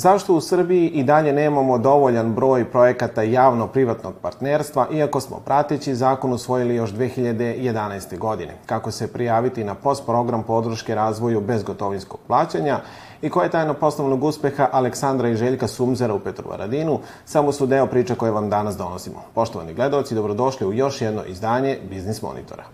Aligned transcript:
Zašto 0.00 0.34
u 0.34 0.40
Srbiji 0.40 0.88
i 0.88 1.04
dalje 1.04 1.32
nemamo 1.32 1.78
dovoljan 1.78 2.32
broj 2.34 2.64
projekata 2.64 3.22
javno-privatnog 3.22 4.14
partnerstva, 4.22 4.86
iako 4.92 5.20
smo 5.20 5.40
prateći 5.44 5.94
zakon 5.94 6.32
usvojili 6.32 6.74
još 6.74 6.90
2011. 6.92 8.18
godine? 8.18 8.54
Kako 8.66 8.90
se 8.90 9.12
prijaviti 9.12 9.64
na 9.64 9.74
post 9.74 10.06
program 10.06 10.42
podrške 10.42 10.94
razvoju 10.94 11.40
bezgotovinskog 11.40 12.20
plaćanja 12.26 12.80
i 13.22 13.30
koja 13.30 13.44
je 13.44 13.50
tajna 13.50 13.74
poslovnog 13.74 14.24
uspeha 14.24 14.68
Aleksandra 14.72 15.28
i 15.28 15.36
Željka 15.36 15.68
Sumzera 15.68 16.14
u 16.14 16.20
Petrovaradinu, 16.20 16.98
samo 17.24 17.52
su 17.52 17.66
deo 17.66 17.86
priče 17.86 18.14
koje 18.14 18.32
vam 18.32 18.50
danas 18.50 18.76
donosimo. 18.76 19.22
Poštovani 19.34 19.74
gledalci, 19.74 20.14
dobrodošli 20.14 20.66
u 20.66 20.72
još 20.72 21.00
jedno 21.00 21.24
izdanje 21.24 21.78
Biznis 21.90 22.22
Monitora. 22.22 22.64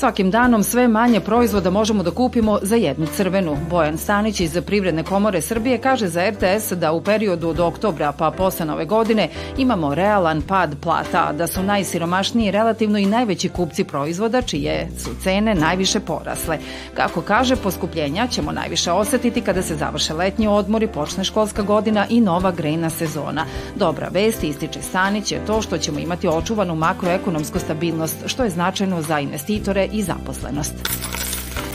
Svakim 0.00 0.30
danom 0.30 0.62
sve 0.62 0.88
manje 0.88 1.20
proizvoda 1.20 1.70
možemo 1.70 2.02
da 2.02 2.10
kupimo 2.10 2.58
za 2.62 2.76
jednu 2.76 3.06
crvenu. 3.06 3.56
Bojan 3.70 3.98
Stanić 3.98 4.40
iz 4.40 4.58
Privredne 4.66 5.02
komore 5.02 5.42
Srbije 5.42 5.78
kaže 5.78 6.08
za 6.08 6.30
RTS 6.30 6.72
da 6.72 6.92
u 6.92 7.02
periodu 7.02 7.48
od 7.48 7.60
oktobra 7.60 8.12
pa 8.12 8.30
posle 8.30 8.66
nove 8.66 8.84
godine 8.84 9.28
imamo 9.58 9.94
realan 9.94 10.42
pad 10.42 10.76
plata, 10.82 11.32
da 11.32 11.46
su 11.46 11.62
najsiromašniji 11.62 12.50
relativno 12.50 12.98
i 12.98 13.06
najveći 13.06 13.48
kupci 13.48 13.84
proizvoda 13.84 14.42
čije 14.42 14.88
su 14.98 15.10
cene 15.22 15.54
najviše 15.54 16.00
porasle. 16.00 16.58
Kako 16.94 17.22
kaže, 17.22 17.56
poskupljenja 17.56 18.26
ćemo 18.26 18.52
najviše 18.52 18.92
osetiti 18.92 19.40
kada 19.40 19.62
se 19.62 19.76
završe 19.76 20.14
letnji 20.14 20.48
odmori, 20.48 20.86
počne 20.86 21.24
školska 21.24 21.62
godina 21.62 22.06
i 22.10 22.20
nova 22.20 22.52
grejna 22.52 22.90
sezona. 22.90 23.46
Dobra 23.76 24.08
vest, 24.12 24.44
ističe 24.44 24.82
Stanić, 24.82 25.32
je 25.32 25.46
to 25.46 25.62
što 25.62 25.78
ćemo 25.78 25.98
imati 25.98 26.28
očuvanu 26.28 26.74
makroekonomsku 26.74 27.58
stabilnost, 27.58 28.16
što 28.26 28.44
je 28.44 28.50
značajno 28.50 29.02
za 29.02 29.20
investitore 29.20 29.89
i 29.92 30.02
zaposlenost. 30.02 30.74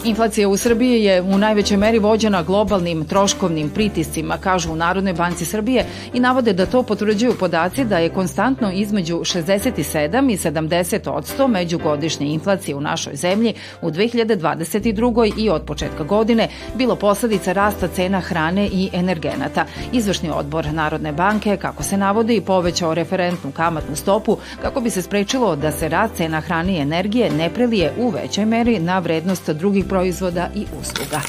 Inflacija 0.05 0.49
u 0.49 0.57
Srbiji 0.57 1.03
je 1.03 1.21
u 1.21 1.37
najvećoj 1.37 1.77
meri 1.77 1.99
vođena 1.99 2.43
globalnim 2.43 3.05
troškovnim 3.05 3.69
pritiscima, 3.69 4.37
kažu 4.37 4.71
u 4.71 4.75
Narodnoj 4.75 5.13
banci 5.13 5.45
Srbije 5.45 5.85
i 6.13 6.19
navode 6.19 6.53
da 6.53 6.65
to 6.65 6.83
potvrđuju 6.83 7.33
podaci 7.39 7.85
da 7.85 7.97
je 7.97 8.09
konstantno 8.09 8.71
između 8.71 9.15
67 9.19 10.31
i 10.31 10.37
70 10.37 11.09
odsto 11.09 11.47
međugodišnje 11.47 12.27
inflacije 12.27 12.75
u 12.75 12.81
našoj 12.81 13.15
zemlji 13.15 13.53
u 13.81 13.91
2022. 13.91 15.33
i 15.37 15.49
od 15.49 15.61
početka 15.65 16.03
godine 16.03 16.47
bilo 16.75 16.95
posledica 16.95 17.53
rasta 17.53 17.87
cena 17.87 18.21
hrane 18.21 18.67
i 18.67 18.89
energenata. 18.93 19.65
Izvršni 19.93 20.29
odbor 20.29 20.67
Narodne 20.73 21.11
banke, 21.11 21.57
kako 21.57 21.83
se 21.83 21.97
navodi, 21.97 22.41
povećao 22.41 22.93
referentnu 22.93 23.51
kamatnu 23.51 23.95
stopu 23.95 24.37
kako 24.61 24.81
bi 24.81 24.89
se 24.89 25.01
sprečilo 25.01 25.55
da 25.55 25.71
se 25.71 25.89
rast 25.89 26.15
cena 26.15 26.41
hrane 26.41 26.73
i 26.73 26.81
energije 26.81 27.31
ne 27.31 27.49
prelije 27.49 27.93
u 27.97 28.09
većoj 28.09 28.45
meri 28.45 28.79
na 28.79 28.99
vrednost 28.99 29.49
drugih 29.49 29.85
proizvoda 29.95 30.49
i 30.55 30.65
usluga. 30.81 31.21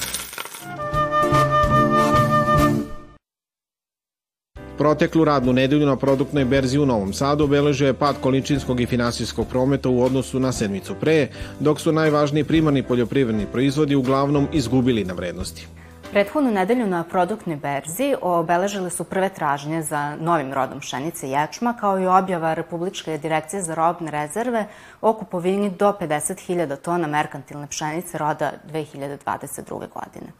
Proteklu 4.78 5.24
radnu 5.24 5.52
nedelju 5.52 5.86
na 5.86 5.96
produktnoj 5.96 6.44
berzi 6.44 6.78
u 6.78 6.86
Novom 6.86 7.12
Sadu 7.12 7.44
obeležio 7.44 7.86
je 7.86 7.94
pad 7.94 8.16
količinskog 8.20 8.80
i 8.80 8.86
finansijskog 8.86 9.46
prometa 9.48 9.88
u 9.88 10.02
odnosu 10.02 10.40
na 10.40 10.52
sedmicu 10.52 10.94
pre, 11.00 11.28
dok 11.60 11.80
su 11.80 11.92
najvažniji 11.92 12.44
primarni 12.44 12.82
poljoprivredni 12.82 13.46
proizvodi 13.52 13.94
uglavnom 13.94 14.48
izgubili 14.52 15.04
na 15.04 15.14
vrednosti. 15.14 15.66
Prethodnu 16.10 16.50
nedelju 16.50 16.86
na 16.86 17.04
produktnoj 17.04 17.56
berzi 17.56 18.14
obeležile 18.20 18.90
su 18.90 19.04
prve 19.04 19.28
tražnje 19.28 19.82
za 19.82 20.16
novim 20.20 20.52
rodom 20.52 20.80
pšenice 20.80 21.30
ječma, 21.30 21.74
kao 21.80 21.98
i 22.00 22.06
objava 22.06 22.54
Republičke 22.54 23.18
direkcije 23.18 23.62
za 23.62 23.74
robne 23.74 24.10
rezerve 24.10 24.66
o 25.00 25.12
kupovini 25.12 25.70
do 25.70 25.92
50.000 26.00 26.76
tona 26.76 27.08
merkantilne 27.08 27.66
pšenice 27.66 28.18
roda 28.18 28.52
2022. 28.72 29.78
godine. 29.78 30.32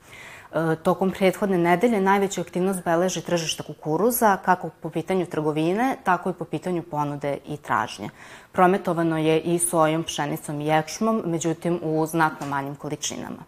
E, 0.52 0.76
tokom 0.76 1.10
prethodne 1.10 1.58
nedelje 1.58 2.00
najveću 2.00 2.40
aktivnost 2.40 2.84
beleži 2.84 3.20
tržišta 3.20 3.62
kukuruza, 3.62 4.36
kako 4.44 4.70
po 4.80 4.90
pitanju 4.90 5.26
trgovine, 5.26 5.96
tako 6.04 6.30
i 6.30 6.38
po 6.38 6.44
pitanju 6.44 6.82
ponude 6.82 7.38
i 7.46 7.56
tražnje. 7.56 8.10
Prometovano 8.52 9.18
je 9.18 9.40
i 9.40 9.58
sojom, 9.58 10.04
pšenicom 10.04 10.60
i 10.60 10.66
ječmom, 10.66 11.22
međutim 11.24 11.80
u 11.82 12.06
znatno 12.06 12.46
manjim 12.46 12.74
količinama. 12.74 13.42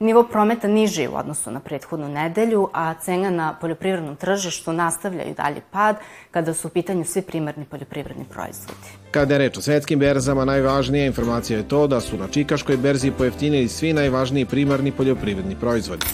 Nivo 0.00 0.22
prometa 0.22 0.68
niži 0.68 1.08
u 1.08 1.16
odnosu 1.16 1.50
na 1.50 1.60
prethodnu 1.60 2.08
nedelju, 2.08 2.68
a 2.72 2.94
cena 2.94 3.30
na 3.30 3.54
poljoprivrednom 3.60 4.16
tržištu 4.16 4.72
nastavlja 4.72 5.24
i 5.24 5.34
dalje 5.34 5.60
pad 5.70 5.96
kada 6.30 6.54
su 6.54 6.68
u 6.68 6.70
pitanju 6.70 7.04
svi 7.04 7.22
primarni 7.22 7.64
poljoprivredni 7.64 8.24
proizvodi. 8.24 8.88
Kada 9.10 9.34
je 9.34 9.38
reč 9.38 9.56
o 9.58 9.60
svetskim 9.60 9.98
berzama, 9.98 10.44
najvažnija 10.44 11.06
informacija 11.06 11.58
je 11.58 11.68
to 11.68 11.86
da 11.86 12.00
su 12.00 12.16
na 12.16 12.28
Čikaškoj 12.28 12.76
berzi 12.76 13.10
pojeftinili 13.10 13.68
svi 13.68 13.92
najvažniji 13.92 14.44
primarni 14.44 14.92
poljoprivredni 14.92 15.56
proizvodi. 15.60 16.06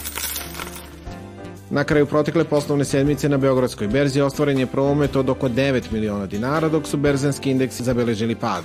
Na 1.69 1.83
kraju 1.83 2.05
protekle 2.05 2.43
poslovne 2.43 2.85
sedmice 2.85 3.29
na 3.29 3.37
Beogradskoj 3.37 3.87
berzi 3.87 4.21
ostvaren 4.21 4.59
je 4.59 4.65
promet 4.65 5.15
od 5.15 5.29
oko 5.29 5.49
9 5.49 5.91
miliona 5.91 6.25
dinara, 6.25 6.69
dok 6.69 6.87
su 6.87 6.97
berzanski 6.97 7.51
indeksi 7.51 7.83
zabeležili 7.83 8.35
pad. 8.35 8.63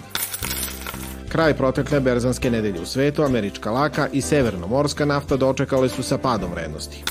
Kraj 1.28 1.54
protekle 1.54 2.00
berzanske 2.00 2.50
nedelje 2.50 2.80
u 2.80 2.86
svetu, 2.86 3.22
američka 3.22 3.70
laka 3.70 4.08
i 4.12 4.20
severnomorska 4.20 5.04
nafta 5.04 5.36
dočekale 5.36 5.88
su 5.88 6.02
sa 6.02 6.18
padom 6.18 6.50
vrednosti. 6.52 7.04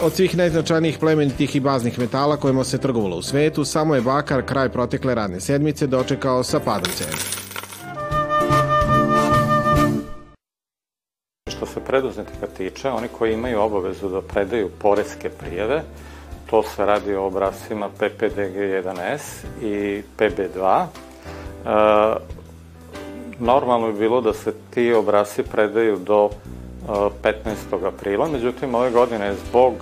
Od 0.00 0.12
svih 0.12 0.36
najznačajnijih 0.36 0.98
plemenitih 0.98 1.56
i 1.56 1.60
baznih 1.60 1.98
metala 1.98 2.36
kojima 2.36 2.64
se 2.64 2.78
trgovalo 2.78 3.16
u 3.16 3.22
svetu, 3.22 3.64
samo 3.64 3.94
je 3.94 4.00
bakar 4.00 4.42
kraj 4.42 4.68
protekle 4.68 5.14
radne 5.14 5.40
sedmice 5.40 5.86
dočekao 5.86 6.44
sa 6.44 6.60
padom 6.60 6.92
cene. 6.92 7.16
Što 11.50 11.66
se 11.66 11.80
preduzetnika 11.80 12.46
tiče, 12.56 12.88
oni 12.88 13.08
koji 13.08 13.34
imaju 13.34 13.60
obavezu 13.60 14.08
da 14.08 14.20
predaju 14.22 14.70
poreske 14.78 15.28
prijeve, 15.28 15.82
to 16.50 16.62
se 16.62 16.86
radi 16.86 17.14
o 17.14 17.26
obrascima 17.26 17.88
PPDG1S 17.98 19.44
i 19.62 20.02
PB2, 20.18 20.86
normalno 23.40 23.92
bi 23.92 23.98
bilo 23.98 24.20
da 24.20 24.32
se 24.32 24.54
ti 24.74 24.92
obrasi 24.92 25.42
predaju 25.42 25.96
do 25.96 26.30
15. 27.22 27.86
aprila, 27.86 28.28
međutim 28.28 28.74
ove 28.74 28.90
godine 28.90 29.34
zbog 29.34 29.72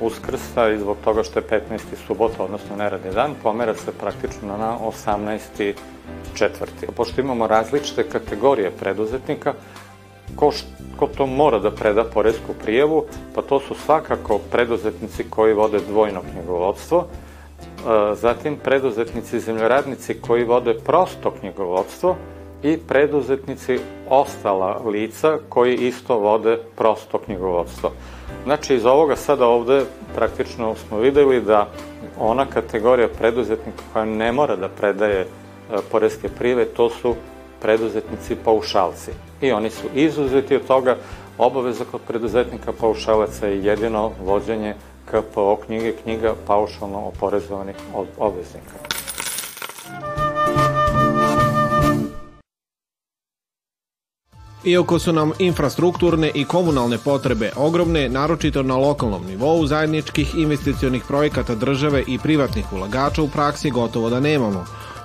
Uskrsa 0.00 0.68
i 0.68 0.78
zbog 0.78 0.96
toga 1.04 1.22
što 1.22 1.38
je 1.38 1.46
15. 1.50 1.78
subota, 2.06 2.44
odnosno 2.44 2.76
neradni 2.76 3.10
dan, 3.10 3.34
pomera 3.42 3.74
se 3.74 3.92
praktično 4.00 4.56
na 4.56 4.76
18. 5.06 5.72
četvrti. 6.34 6.86
Pošto 6.96 7.20
imamo 7.20 7.46
različite 7.46 8.08
kategorije 8.08 8.70
preduzetnika, 8.70 9.54
ko, 10.36 10.52
ko 10.96 11.06
to 11.06 11.26
mora 11.26 11.58
da 11.58 11.70
preda 11.70 12.04
poresku 12.04 12.54
prijevu, 12.64 13.04
pa 13.34 13.42
to 13.42 13.60
su 13.60 13.74
svakako 13.74 14.38
preduzetnici 14.38 15.24
koji 15.30 15.54
vode 15.54 15.78
dvojno 15.88 16.20
knjigovodstvo, 16.32 17.06
zatim 18.14 18.56
preduzetnici 18.64 19.40
zemljoradnici 19.40 20.20
koji 20.20 20.44
vode 20.44 20.74
prosto 20.74 21.30
knjigovodstvo 21.30 22.16
i 22.62 22.78
preduzetnici 22.88 23.78
ostala 24.08 24.80
lica 24.86 25.38
koji 25.48 25.76
isto 25.76 26.18
vode 26.18 26.58
prosto 26.76 27.18
knjigovodstvo. 27.18 27.92
Znači, 28.44 28.74
iz 28.74 28.86
ovoga 28.86 29.16
sada 29.16 29.46
ovde 29.46 29.84
praktično 30.14 30.74
smo 30.74 30.98
videli 30.98 31.40
da 31.40 31.68
ona 32.18 32.46
kategorija 32.46 33.08
preduzetnika 33.08 33.82
koja 33.92 34.04
ne 34.04 34.32
mora 34.32 34.56
da 34.56 34.68
predaje 34.68 35.26
poreske 35.90 36.28
prive, 36.28 36.64
to 36.64 36.90
su 36.90 37.14
preduzetnici 37.62 38.36
paušalci. 38.44 39.10
I 39.40 39.52
oni 39.52 39.70
su 39.70 39.86
izuzeti 39.94 40.56
od 40.56 40.66
toga, 40.66 40.96
obaveza 41.38 41.84
kod 41.90 42.00
preduzetnika 42.06 42.72
paušalaca 42.80 43.46
je 43.46 43.64
jedino 43.64 44.10
vođenje 44.24 44.74
KPO 45.10 45.56
knjige, 45.66 45.92
knjiga 46.02 46.34
paušalno 46.46 46.98
oporezovanih 46.98 47.76
obveznika. 48.18 48.88
Iako 54.64 54.98
su 54.98 55.12
nam 55.12 55.32
infrastrukturne 55.38 56.30
i 56.34 56.44
komunalne 56.44 56.98
potrebe 56.98 57.50
ogromne, 57.56 58.08
naročito 58.08 58.62
na 58.62 58.76
lokalnom 58.76 59.26
nivou, 59.26 59.66
zajedničkih 59.66 60.34
investicionih 60.34 61.04
projekata 61.08 61.54
države 61.54 62.04
i 62.06 62.18
privatnih 62.18 62.72
ulagača 62.72 63.22
u 63.22 63.28
praksi 63.28 63.70
gotovo 63.70 64.10
da 64.10 64.20
nemamo, 64.20 64.64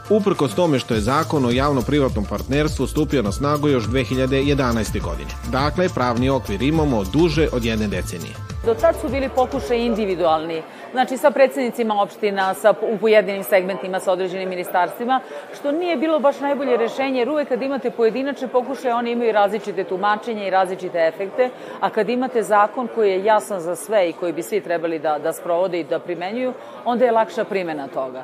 uprkos 0.09 0.55
tome 0.55 0.79
što 0.79 0.93
je 0.93 1.01
zakon 1.01 1.45
o 1.45 1.51
javno-privatnom 1.51 2.25
partnerstvu 2.25 2.87
stupio 2.87 3.21
na 3.21 3.31
snagu 3.31 3.69
još 3.69 3.83
2011. 3.83 5.01
godine. 5.01 5.31
Dakle, 5.51 5.89
pravni 5.89 6.29
okvir 6.29 6.61
imamo 6.61 7.03
duže 7.03 7.47
od 7.51 7.65
jedne 7.65 7.87
decenije. 7.87 8.52
Do 8.65 8.73
tad 8.73 8.95
su 8.95 9.09
bili 9.09 9.29
pokušaj 9.35 9.77
individualni, 9.77 10.61
znači 10.91 11.17
sa 11.17 11.31
predsednicima 11.31 12.01
opština, 12.01 12.53
sa, 12.53 12.73
u 12.81 12.97
pojedinim 12.97 13.43
segmentima, 13.43 13.99
sa 13.99 14.11
određenim 14.11 14.49
ministarstvima, 14.49 15.19
što 15.53 15.71
nije 15.71 15.97
bilo 15.97 16.19
baš 16.19 16.39
najbolje 16.39 16.77
rešenje, 16.77 17.19
jer 17.19 17.29
uvek 17.29 17.47
kad 17.47 17.61
imate 17.61 17.91
pojedinačne 17.91 18.47
pokušaje, 18.47 18.95
oni 18.95 19.11
imaju 19.11 19.31
različite 19.31 19.83
tumačenja 19.83 20.47
i 20.47 20.49
različite 20.49 20.97
efekte, 20.97 21.49
a 21.79 21.89
kad 21.89 22.09
imate 22.09 22.43
zakon 22.43 22.87
koji 22.95 23.09
je 23.09 23.25
jasan 23.25 23.59
za 23.59 23.75
sve 23.75 24.09
i 24.09 24.13
koji 24.13 24.33
bi 24.33 24.43
svi 24.43 24.61
trebali 24.61 24.99
da, 24.99 25.19
da 25.19 25.33
sprovode 25.33 25.79
i 25.79 25.83
da 25.83 25.99
primenjuju, 25.99 26.53
onda 26.85 27.05
je 27.05 27.11
lakša 27.11 27.43
primena 27.43 27.87
toga. 27.87 28.23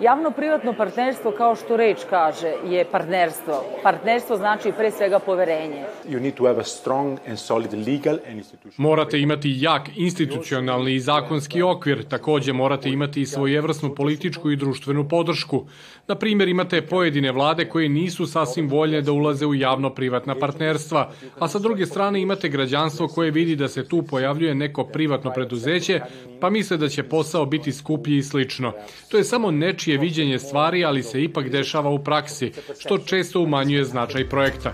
Javno-privatno 0.00 0.72
partnerstvo, 0.72 1.30
kao 1.30 1.56
što 1.56 1.76
reč 1.76 1.98
kaže, 2.10 2.52
je 2.64 2.84
partnerstvo. 2.84 3.64
Partnerstvo 3.82 4.36
znači 4.36 4.72
pre 4.72 4.90
svega 4.90 5.18
poverenje. 5.18 5.84
You 6.08 6.20
need 6.20 6.34
to 6.34 6.44
have 6.44 6.60
a 6.60 6.64
strong 6.64 7.18
and 7.28 7.38
solid 7.38 7.88
legal 7.88 8.18
and 8.30 8.42
Morate 8.76 9.20
imati 9.20 9.56
jak 9.58 9.82
institucionalni 9.96 10.94
i 10.94 11.00
zakonski 11.00 11.62
okvir, 11.62 12.04
takođe 12.08 12.52
morate 12.52 12.90
imati 12.90 13.20
i 13.20 13.26
svojevrsnu 13.26 13.94
političku 13.94 14.50
i 14.50 14.56
društvenu 14.56 15.08
podršku. 15.08 15.64
Na 16.08 16.14
primjer, 16.14 16.48
imate 16.48 16.82
pojedine 16.82 17.32
vlade 17.32 17.68
koje 17.68 17.88
nisu 17.88 18.26
sasvim 18.26 18.68
voljne 18.68 19.00
da 19.00 19.12
ulaze 19.12 19.46
u 19.46 19.54
javno-privatna 19.54 20.34
partnerstva, 20.34 21.10
a 21.38 21.48
sa 21.48 21.58
druge 21.58 21.86
strane 21.86 22.20
imate 22.20 22.48
građanstvo 22.48 23.08
koje 23.08 23.30
vidi 23.30 23.56
da 23.56 23.68
se 23.68 23.88
tu 23.88 24.02
pojavljuje 24.02 24.54
neko 24.54 24.84
privatno 24.84 25.32
preduzeće, 25.34 26.00
pa 26.40 26.50
misle 26.50 26.76
da 26.76 26.88
će 26.88 27.02
posao 27.02 27.46
biti 27.46 27.72
skuplji 27.72 28.16
i 28.16 28.22
slično. 28.22 28.72
To 29.08 29.16
je 29.16 29.24
samo 29.24 29.50
nečije 29.50 29.85
viđenje 29.92 30.38
stvari, 30.38 30.84
ali 30.84 31.02
se 31.02 31.22
ipak 31.22 31.48
dešava 31.48 31.90
u 31.90 31.98
praksi, 31.98 32.52
što 32.78 32.98
često 32.98 33.40
umanjuje 33.40 33.84
značaj 33.84 34.28
projekta. 34.28 34.72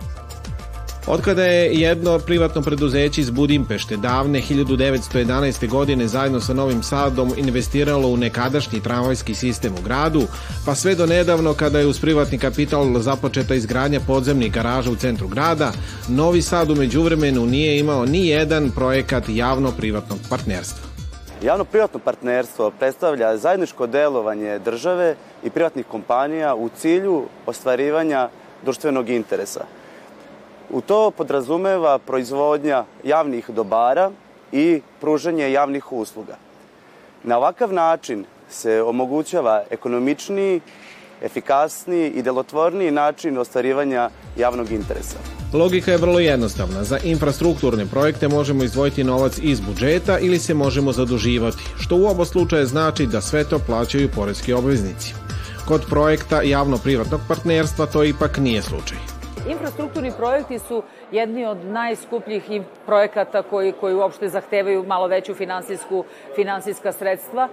Otkada 1.06 1.44
je 1.44 1.74
jedno 1.74 2.18
privatno 2.18 2.62
preduzeće 2.62 3.20
iz 3.20 3.30
Budimpešte 3.30 3.96
davne 3.96 4.42
1911. 4.50 5.68
godine 5.68 6.08
zajedno 6.08 6.40
sa 6.40 6.54
Novim 6.54 6.82
Sadom 6.82 7.32
investiralo 7.36 8.08
u 8.08 8.16
nekadašnji 8.16 8.80
tramvajski 8.80 9.34
sistem 9.34 9.72
u 9.72 9.82
gradu, 9.82 10.22
pa 10.66 10.74
sve 10.74 10.94
do 10.94 11.06
nedavno 11.06 11.54
kada 11.54 11.78
je 11.78 11.86
uz 11.86 12.00
privatni 12.00 12.38
kapital 12.38 13.00
započeta 13.00 13.54
izgradnja 13.54 14.00
podzemnih 14.00 14.52
garaža 14.52 14.90
u 14.90 14.96
centru 14.96 15.28
grada, 15.28 15.72
Novi 16.08 16.42
Sad 16.42 16.70
umeđu 16.70 17.02
vremenu 17.02 17.46
nije 17.46 17.78
imao 17.78 18.06
ni 18.06 18.28
jedan 18.28 18.70
projekat 18.70 19.24
javno-privatnog 19.28 20.18
partnerstva. 20.30 20.91
Javno-privatno 21.42 21.98
partnerstvo 21.98 22.70
predstavlja 22.70 23.36
zajedničko 23.36 23.86
delovanje 23.86 24.58
države 24.58 25.16
i 25.44 25.50
privatnih 25.50 25.86
kompanija 25.86 26.54
u 26.54 26.68
cilju 26.68 27.24
ostvarivanja 27.46 28.28
društvenog 28.64 29.08
interesa– 29.08 29.64
U 30.72 30.80
to 30.80 31.10
podrazumeva 31.10 31.98
proizvodnja 31.98 32.84
javnih 33.04 33.50
dobara 33.50 34.10
i 34.52 34.80
pružanje 35.00 35.52
javnih 35.52 35.92
usluga. 35.92 36.36
Na 37.22 37.36
ovakav 37.36 37.72
način 37.72 38.24
se 38.50 38.82
omogućava 38.82 39.64
ekonomičniji, 39.70 40.60
efikasniji 41.22 42.10
i 42.10 42.22
delotvorniji 42.22 42.90
način 42.90 43.38
ostvarivanja 43.38 44.10
javnog 44.36 44.70
interesa. 44.70 45.18
Logika 45.52 45.92
je 45.92 45.98
vrlo 45.98 46.18
jednostavna. 46.18 46.84
Za 46.84 46.98
infrastrukturne 47.04 47.86
projekte 47.86 48.28
možemo 48.28 48.64
izdvojiti 48.64 49.04
novac 49.04 49.38
iz 49.42 49.60
budžeta 49.60 50.18
ili 50.18 50.38
se 50.38 50.54
možemo 50.54 50.92
zaduživati, 50.92 51.56
što 51.78 51.96
u 51.96 52.06
oba 52.06 52.24
slučaje 52.24 52.66
znači 52.66 53.06
da 53.06 53.20
sve 53.20 53.44
to 53.44 53.58
plaćaju 53.58 54.08
porezki 54.14 54.52
obveznici. 54.52 55.14
Kod 55.68 55.82
projekta 55.90 56.42
javno-privatnog 56.42 57.20
partnerstva 57.28 57.86
to 57.86 58.04
ipak 58.04 58.38
nije 58.38 58.62
slučaj. 58.62 58.98
Infrastrukturni 59.48 60.12
projekti 60.16 60.58
su 60.58 60.82
jedni 61.12 61.44
od 61.46 61.64
najskupljih 61.64 62.42
projekata 62.86 63.42
koji, 63.42 63.72
koji 63.72 63.94
uopšte 63.94 64.28
zahtevaju 64.28 64.84
malo 64.86 65.06
veću 65.06 65.34
finansijsku, 65.34 66.04
finansijska 66.36 66.92
sredstva 66.92 67.48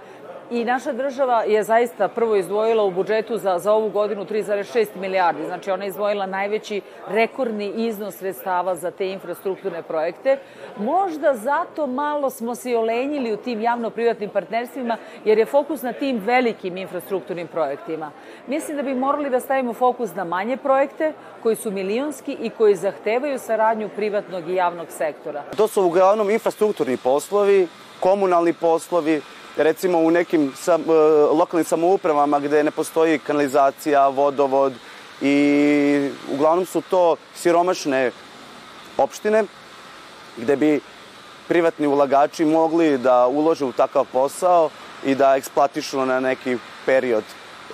I 0.50 0.64
naša 0.64 0.92
država 0.92 1.42
je 1.42 1.62
zaista 1.62 2.08
prvo 2.08 2.36
izdvojila 2.36 2.84
u 2.84 2.90
budžetu 2.90 3.38
za, 3.38 3.58
za 3.58 3.72
ovu 3.72 3.90
godinu 3.90 4.24
3,6 4.24 4.86
milijardi. 4.96 5.46
Znači 5.46 5.70
ona 5.70 5.84
je 5.84 5.88
izdvojila 5.88 6.26
najveći 6.26 6.80
rekordni 7.08 7.72
iznos 7.76 8.14
sredstava 8.14 8.74
za 8.74 8.90
te 8.90 9.10
infrastrukturne 9.10 9.82
projekte. 9.82 10.38
Možda 10.76 11.34
zato 11.34 11.86
malo 11.86 12.30
smo 12.30 12.54
se 12.54 12.76
olenjili 12.76 13.32
u 13.32 13.36
tim 13.36 13.60
javno-privatnim 13.60 14.30
partnerstvima 14.30 14.96
jer 15.24 15.38
je 15.38 15.46
fokus 15.46 15.82
na 15.82 15.92
tim 15.92 16.18
velikim 16.18 16.76
infrastrukturnim 16.76 17.46
projektima. 17.46 18.10
Mislim 18.46 18.76
da 18.76 18.82
bi 18.82 18.94
morali 18.94 19.30
da 19.30 19.40
stavimo 19.40 19.74
fokus 19.74 20.14
na 20.14 20.24
manje 20.24 20.56
projekte 20.56 21.12
koji 21.42 21.56
su 21.56 21.70
milionski 21.70 22.36
i 22.40 22.50
koji 22.50 22.74
zahtevaju 22.74 23.38
saradnju 23.38 23.88
privatnog 23.96 24.48
i 24.48 24.54
javnog 24.54 24.86
sektora. 24.90 25.42
To 25.56 25.68
su 25.68 25.82
uglavnom 25.82 26.30
infrastrukturni 26.30 26.96
poslovi, 26.96 27.68
komunalni 28.00 28.52
poslovi, 28.52 29.20
recimo 29.56 29.98
u 29.98 30.10
nekim 30.10 30.52
sam, 30.56 30.82
e, 30.82 30.92
lokalnim 31.32 31.64
samoupravama 31.64 32.40
gde 32.40 32.64
ne 32.64 32.70
postoji 32.70 33.18
kanalizacija, 33.18 34.08
vodovod 34.08 34.72
i 35.22 36.10
uglavnom 36.32 36.66
su 36.66 36.82
to 36.90 37.16
siromašne 37.34 38.10
opštine 38.96 39.44
gde 40.36 40.56
bi 40.56 40.80
privatni 41.48 41.86
ulagači 41.86 42.44
mogli 42.44 42.98
da 42.98 43.26
ulože 43.26 43.64
u 43.64 43.72
takav 43.72 44.04
posao 44.12 44.70
i 45.04 45.14
da 45.14 45.36
eksploatišu 45.36 46.06
na 46.06 46.20
neki 46.20 46.56
period 46.86 47.24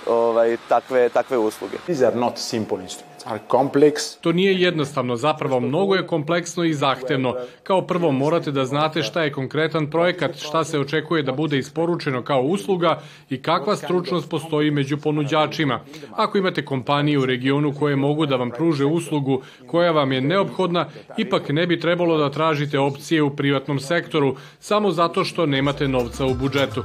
ovaj, 0.05 0.57
takve, 0.69 1.09
takve 1.09 1.37
usluge. 1.37 1.77
These 1.85 2.07
are 2.07 2.15
not 2.15 2.37
simple 2.37 2.81
instruments 2.81 3.17
are 3.27 3.39
complex. 3.49 4.17
To 4.21 4.31
nije 4.31 4.61
jednostavno, 4.61 5.15
zapravo 5.15 5.59
mnogo 5.59 5.95
je 5.95 6.07
kompleksno 6.07 6.63
i 6.63 6.73
zahtevno. 6.73 7.35
Kao 7.63 7.81
prvo 7.81 8.11
morate 8.11 8.51
da 8.51 8.65
znate 8.65 9.03
šta 9.03 9.23
je 9.23 9.31
konkretan 9.31 9.89
projekat, 9.89 10.35
šta 10.35 10.63
se 10.63 10.79
očekuje 10.79 11.23
da 11.23 11.31
bude 11.31 11.57
isporučeno 11.57 12.23
kao 12.23 12.41
usluga 12.41 13.01
i 13.29 13.41
kakva 13.41 13.75
stručnost 13.75 14.29
postoji 14.29 14.71
među 14.71 14.97
ponuđačima. 14.97 15.79
Ako 16.15 16.37
imate 16.37 16.65
kompanije 16.65 17.19
u 17.19 17.25
regionu 17.25 17.73
koje 17.79 17.95
mogu 17.95 18.25
da 18.25 18.35
vam 18.35 18.51
pruže 18.51 18.85
uslugu 18.85 19.41
koja 19.67 19.91
vam 19.91 20.11
je 20.11 20.21
neophodna, 20.21 20.85
ipak 21.17 21.49
ne 21.49 21.67
bi 21.67 21.79
trebalo 21.79 22.17
da 22.17 22.31
tražite 22.31 22.79
opcije 22.79 23.23
u 23.23 23.35
privatnom 23.35 23.79
sektoru 23.79 24.35
samo 24.59 24.91
zato 24.91 25.23
što 25.23 25.45
nemate 25.45 25.87
novca 25.87 26.25
u 26.25 26.33
budžetu. 26.33 26.83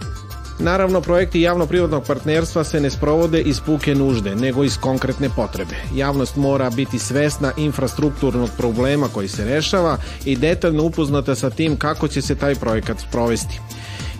Naravno, 0.65 1.01
projekti 1.01 1.41
javno-privatnog 1.41 2.05
partnerstva 2.07 2.65
se 2.65 2.81
ne 2.81 2.91
sprovode 2.91 3.41
iz 3.41 3.61
puke 3.61 3.95
nužde, 3.95 4.35
nego 4.35 4.65
iz 4.65 4.79
konkretne 4.79 5.29
potrebe. 5.37 5.75
Javnost 5.95 6.37
mora 6.37 6.71
biti 6.71 6.99
svesna 6.99 7.53
infrastrukturnog 7.57 8.51
problema 8.57 9.09
koji 9.15 9.29
se 9.29 9.45
rešava 9.45 9.97
i 10.25 10.37
detaljno 10.37 10.83
upoznata 10.83 11.35
sa 11.35 11.51
tim 11.51 11.77
kako 11.77 12.09
će 12.09 12.23
se 12.23 12.35
taj 12.35 12.55
projekat 12.55 13.01
sprovesti. 13.01 13.61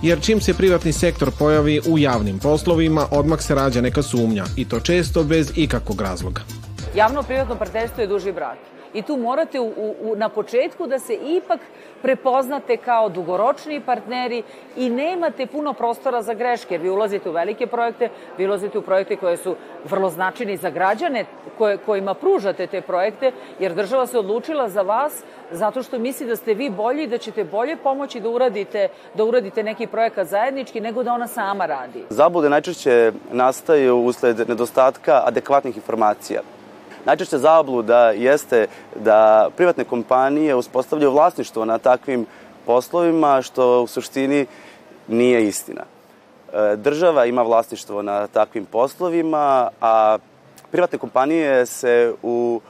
Jer 0.03 0.21
čim 0.21 0.41
se 0.41 0.55
privatni 0.55 0.93
sektor 0.93 1.31
pojavi 1.39 1.81
u 1.87 1.99
javnim 1.99 2.39
poslovima, 2.39 3.07
odmah 3.11 3.43
se 3.43 3.55
rađa 3.55 3.81
neka 3.81 4.03
sumnja 4.03 4.45
i 4.57 4.65
to 4.65 4.81
često 4.81 5.25
bez 5.25 5.53
ikakvog 5.57 6.01
razloga. 6.01 6.41
Javno-privatno 6.95 7.59
partnerstvo 7.59 8.03
je 8.03 8.09
duži 8.09 8.33
brak 8.33 8.59
i 8.95 9.03
tu 9.03 9.17
morate 9.17 9.61
u, 9.61 9.73
u, 10.01 10.17
na 10.17 10.29
početku 10.29 10.87
da 10.87 10.99
se 10.99 11.15
ipak 11.15 11.61
prepoznate 12.03 12.77
kao 12.77 13.09
dugoročni 13.09 13.81
partneri 13.81 14.43
i 14.77 14.91
nemate 14.91 15.47
puno 15.47 15.73
prostora 15.73 16.23
za 16.23 16.35
greške, 16.35 16.75
jer 16.75 16.81
vi 16.81 16.91
ulazite 16.91 17.29
u 17.31 17.33
velike 17.33 17.67
projekte, 17.67 18.09
vi 18.39 18.47
ulazite 18.47 18.79
u 18.79 18.83
projekte 18.83 19.17
koje 19.17 19.37
su 19.37 19.57
vrlo 19.85 20.11
značajni 20.11 20.57
za 20.57 20.71
građane 20.71 21.25
koje, 21.59 21.77
kojima 21.77 22.15
pružate 22.15 22.67
te 22.67 22.81
projekte, 22.81 23.33
jer 23.59 23.75
država 23.75 24.07
se 24.07 24.19
odlučila 24.19 24.69
za 24.69 24.83
vas 24.83 25.23
zato 25.51 25.83
što 25.83 25.99
misli 25.99 26.27
da 26.27 26.37
ste 26.37 26.55
vi 26.55 26.71
bolji 26.71 27.07
da 27.07 27.19
ćete 27.19 27.45
bolje 27.45 27.77
pomoći 27.77 28.21
da 28.21 28.29
uradite, 28.29 28.89
da 29.15 29.25
uradite 29.25 29.63
neki 29.63 29.87
projekat 29.87 30.29
zajednički 30.29 30.81
nego 30.81 31.03
da 31.03 31.13
ona 31.13 31.27
sama 31.27 31.67
radi. 31.67 32.05
Zabude 32.11 32.49
najčešće 32.49 33.13
nastaju 33.33 33.97
usled 33.97 34.49
nedostatka 34.49 35.23
adekvatnih 35.25 35.77
informacija. 35.77 36.41
Najčešća 37.05 37.39
zabluda 37.39 38.11
jeste 38.11 38.67
da 38.97 39.51
privatne 39.57 39.85
kompanije 39.85 40.55
uspostavljaju 40.55 41.11
vlasništvo 41.13 41.65
na 41.65 41.79
takvim 41.79 42.27
poslovima, 42.67 43.43
što 43.43 43.83
u 43.83 43.87
suštini 43.87 44.47
nije 45.09 45.49
istina. 45.49 45.83
E, 45.83 46.77
država 46.77 47.27
ima 47.27 47.43
vlasništvo 47.43 48.03
na 48.03 48.27
takvim 48.27 48.65
poslovima, 48.65 49.71
a 49.81 50.19
privatne 50.71 50.99
kompanije 50.99 51.67
se 51.67 52.15
u, 52.23 52.61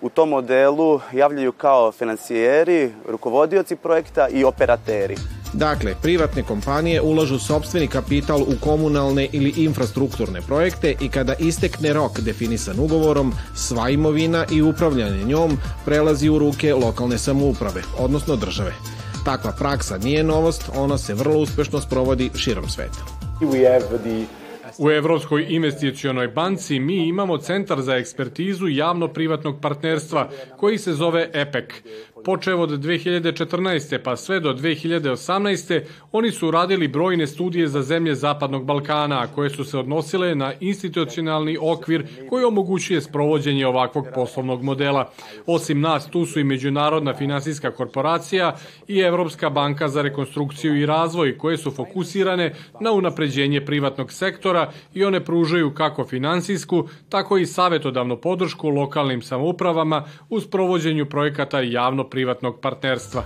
u 0.00 0.08
tom 0.08 0.28
modelu 0.28 1.00
javljaju 1.12 1.52
kao 1.52 1.92
financijeri, 1.92 2.92
rukovodioci 3.08 3.76
projekta 3.76 4.28
i 4.28 4.44
operateri. 4.44 5.39
Dakle, 5.52 5.94
privatne 6.02 6.42
kompanije 6.42 7.00
ulažu 7.00 7.38
sobstveni 7.38 7.86
kapital 7.86 8.42
u 8.42 8.54
komunalne 8.60 9.28
ili 9.32 9.52
infrastrukturne 9.56 10.40
projekte 10.40 10.94
i 11.00 11.08
kada 11.08 11.34
istekne 11.38 11.92
rok 11.92 12.20
definisan 12.20 12.78
ugovorom, 12.78 13.32
sva 13.56 13.90
imovina 13.90 14.44
i 14.52 14.62
upravljanje 14.62 15.24
njom 15.24 15.58
prelazi 15.84 16.28
u 16.28 16.38
ruke 16.38 16.74
lokalne 16.74 17.18
samouprave, 17.18 17.82
odnosno 17.98 18.36
države. 18.36 18.72
Takva 19.24 19.52
praksa 19.58 19.98
nije 19.98 20.24
novost, 20.24 20.70
ona 20.76 20.98
se 20.98 21.14
vrlo 21.14 21.38
uspešno 21.38 21.80
sprovodi 21.80 22.30
širom 22.34 22.68
sveta. 22.68 23.04
U 24.78 24.90
Evropskoj 24.90 25.46
investicionoj 25.48 26.28
banci 26.28 26.80
mi 26.80 27.08
imamo 27.08 27.38
Centar 27.38 27.82
za 27.82 27.96
ekspertizu 27.96 28.68
javno-privatnog 28.68 29.60
partnerstva 29.60 30.30
koji 30.56 30.78
se 30.78 30.92
zove 30.92 31.30
EPEC. 31.32 31.64
Počev 32.24 32.60
od 32.60 32.70
2014. 32.70 33.98
pa 34.04 34.16
sve 34.16 34.40
do 34.40 34.52
2018. 34.52 35.80
oni 36.12 36.30
su 36.30 36.50
radili 36.50 36.88
brojne 36.88 37.26
studije 37.26 37.68
za 37.68 37.82
zemlje 37.82 38.14
Zapadnog 38.14 38.64
Balkana, 38.64 39.26
koje 39.26 39.50
su 39.50 39.64
se 39.64 39.78
odnosile 39.78 40.34
na 40.34 40.52
institucionalni 40.60 41.58
okvir 41.60 42.06
koji 42.30 42.44
omogućuje 42.44 43.00
sprovođenje 43.00 43.66
ovakvog 43.66 44.06
poslovnog 44.14 44.62
modela. 44.62 45.10
Osim 45.46 45.80
nas, 45.80 46.10
tu 46.10 46.26
su 46.26 46.40
i 46.40 46.44
Međunarodna 46.44 47.14
finansijska 47.14 47.70
korporacija 47.70 48.56
i 48.88 48.98
Evropska 48.98 49.50
banka 49.50 49.88
za 49.88 50.02
rekonstrukciju 50.02 50.76
i 50.76 50.86
razvoj, 50.86 51.38
koje 51.38 51.56
su 51.56 51.70
fokusirane 51.70 52.54
na 52.80 52.92
unapređenje 52.92 53.64
privatnog 53.64 54.12
sektora 54.12 54.72
i 54.94 55.04
one 55.04 55.24
pružaju 55.24 55.74
kako 55.74 56.04
finansijsku, 56.04 56.88
tako 57.08 57.38
i 57.38 57.46
savetodavnu 57.46 58.16
podršku 58.16 58.68
lokalnim 58.68 59.22
samoupravama 59.22 60.04
u 60.28 60.40
sprovođenju 60.40 61.06
projekata 61.06 61.60
javno-privatnog 62.10 62.60
partnerstva. 62.60 63.24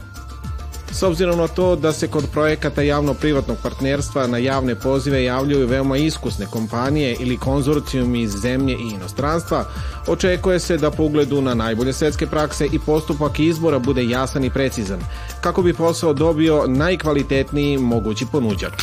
S 0.92 1.02
obzirom 1.02 1.38
na 1.38 1.48
to 1.48 1.76
da 1.76 1.92
se 1.92 2.08
kod 2.08 2.24
projekata 2.32 2.82
javno-privatnog 2.82 3.56
partnerstva 3.62 4.26
na 4.26 4.38
javne 4.38 4.74
pozive 4.74 5.24
javljaju 5.24 5.66
veoma 5.66 5.96
iskusne 5.96 6.46
kompanije 6.46 7.16
ili 7.20 7.36
konzorcijumi 7.36 8.20
iz 8.22 8.30
zemlje 8.30 8.74
i 8.74 8.94
inostranstva, 8.94 9.64
očekuje 10.06 10.60
se 10.60 10.76
da 10.76 10.90
po 10.90 11.02
ugledu 11.04 11.40
na 11.42 11.54
najbolje 11.54 11.92
svetske 11.92 12.26
prakse 12.26 12.66
i 12.72 12.78
postupak 12.78 13.40
izbora 13.40 13.78
bude 13.78 14.04
jasan 14.04 14.44
i 14.44 14.50
precizan, 14.50 15.00
kako 15.40 15.62
bi 15.62 15.72
posao 15.74 16.12
dobio 16.12 16.64
najkvalitetniji 16.66 17.78
mogući 17.78 18.26
ponuđač. 18.32 18.82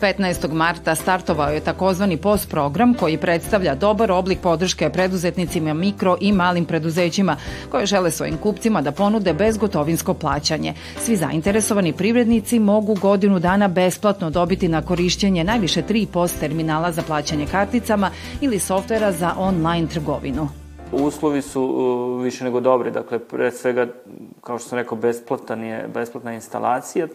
15. 0.00 0.52
marta 0.52 0.94
startovao 0.94 1.50
je 1.50 1.60
takozvani 1.60 2.16
POS 2.16 2.46
program 2.46 2.94
koji 2.94 3.16
predstavlja 3.16 3.74
dobar 3.74 4.10
oblik 4.12 4.38
podrške 4.40 4.90
preduzetnicima 4.90 5.74
mikro 5.74 6.16
i 6.20 6.32
malim 6.32 6.64
preduzećima 6.64 7.36
koje 7.70 7.86
žele 7.86 8.10
svojim 8.10 8.36
kupcima 8.36 8.82
da 8.82 8.92
ponude 8.92 9.32
bezgotovinsko 9.32 10.14
plaćanje. 10.14 10.74
Svi 11.00 11.16
zainteresovani 11.16 11.92
privrednici 11.92 12.58
mogu 12.58 12.94
godinu 12.94 13.38
dana 13.38 13.68
besplatno 13.68 14.30
dobiti 14.30 14.68
na 14.68 14.82
korišćenje 14.82 15.44
najviše 15.44 15.82
tri 15.82 16.06
POS 16.12 16.32
terminala 16.32 16.92
za 16.92 17.02
plaćanje 17.02 17.46
karticama 17.46 18.10
ili 18.40 18.58
softvera 18.58 19.12
za 19.12 19.34
online 19.36 19.88
trgovinu. 19.88 20.65
Uslovi 20.92 21.42
su 21.42 21.62
uh, 21.62 22.22
više 22.24 22.44
nego 22.44 22.60
dobri, 22.60 22.90
dakle, 22.90 23.18
pre 23.18 23.50
svega, 23.50 23.86
kao 24.40 24.58
što 24.58 24.68
sam 24.68 24.78
rekao, 24.78 24.98
besplatan 24.98 25.64
je, 25.64 25.88
besplatna 25.94 26.34
instalacija 26.34 27.06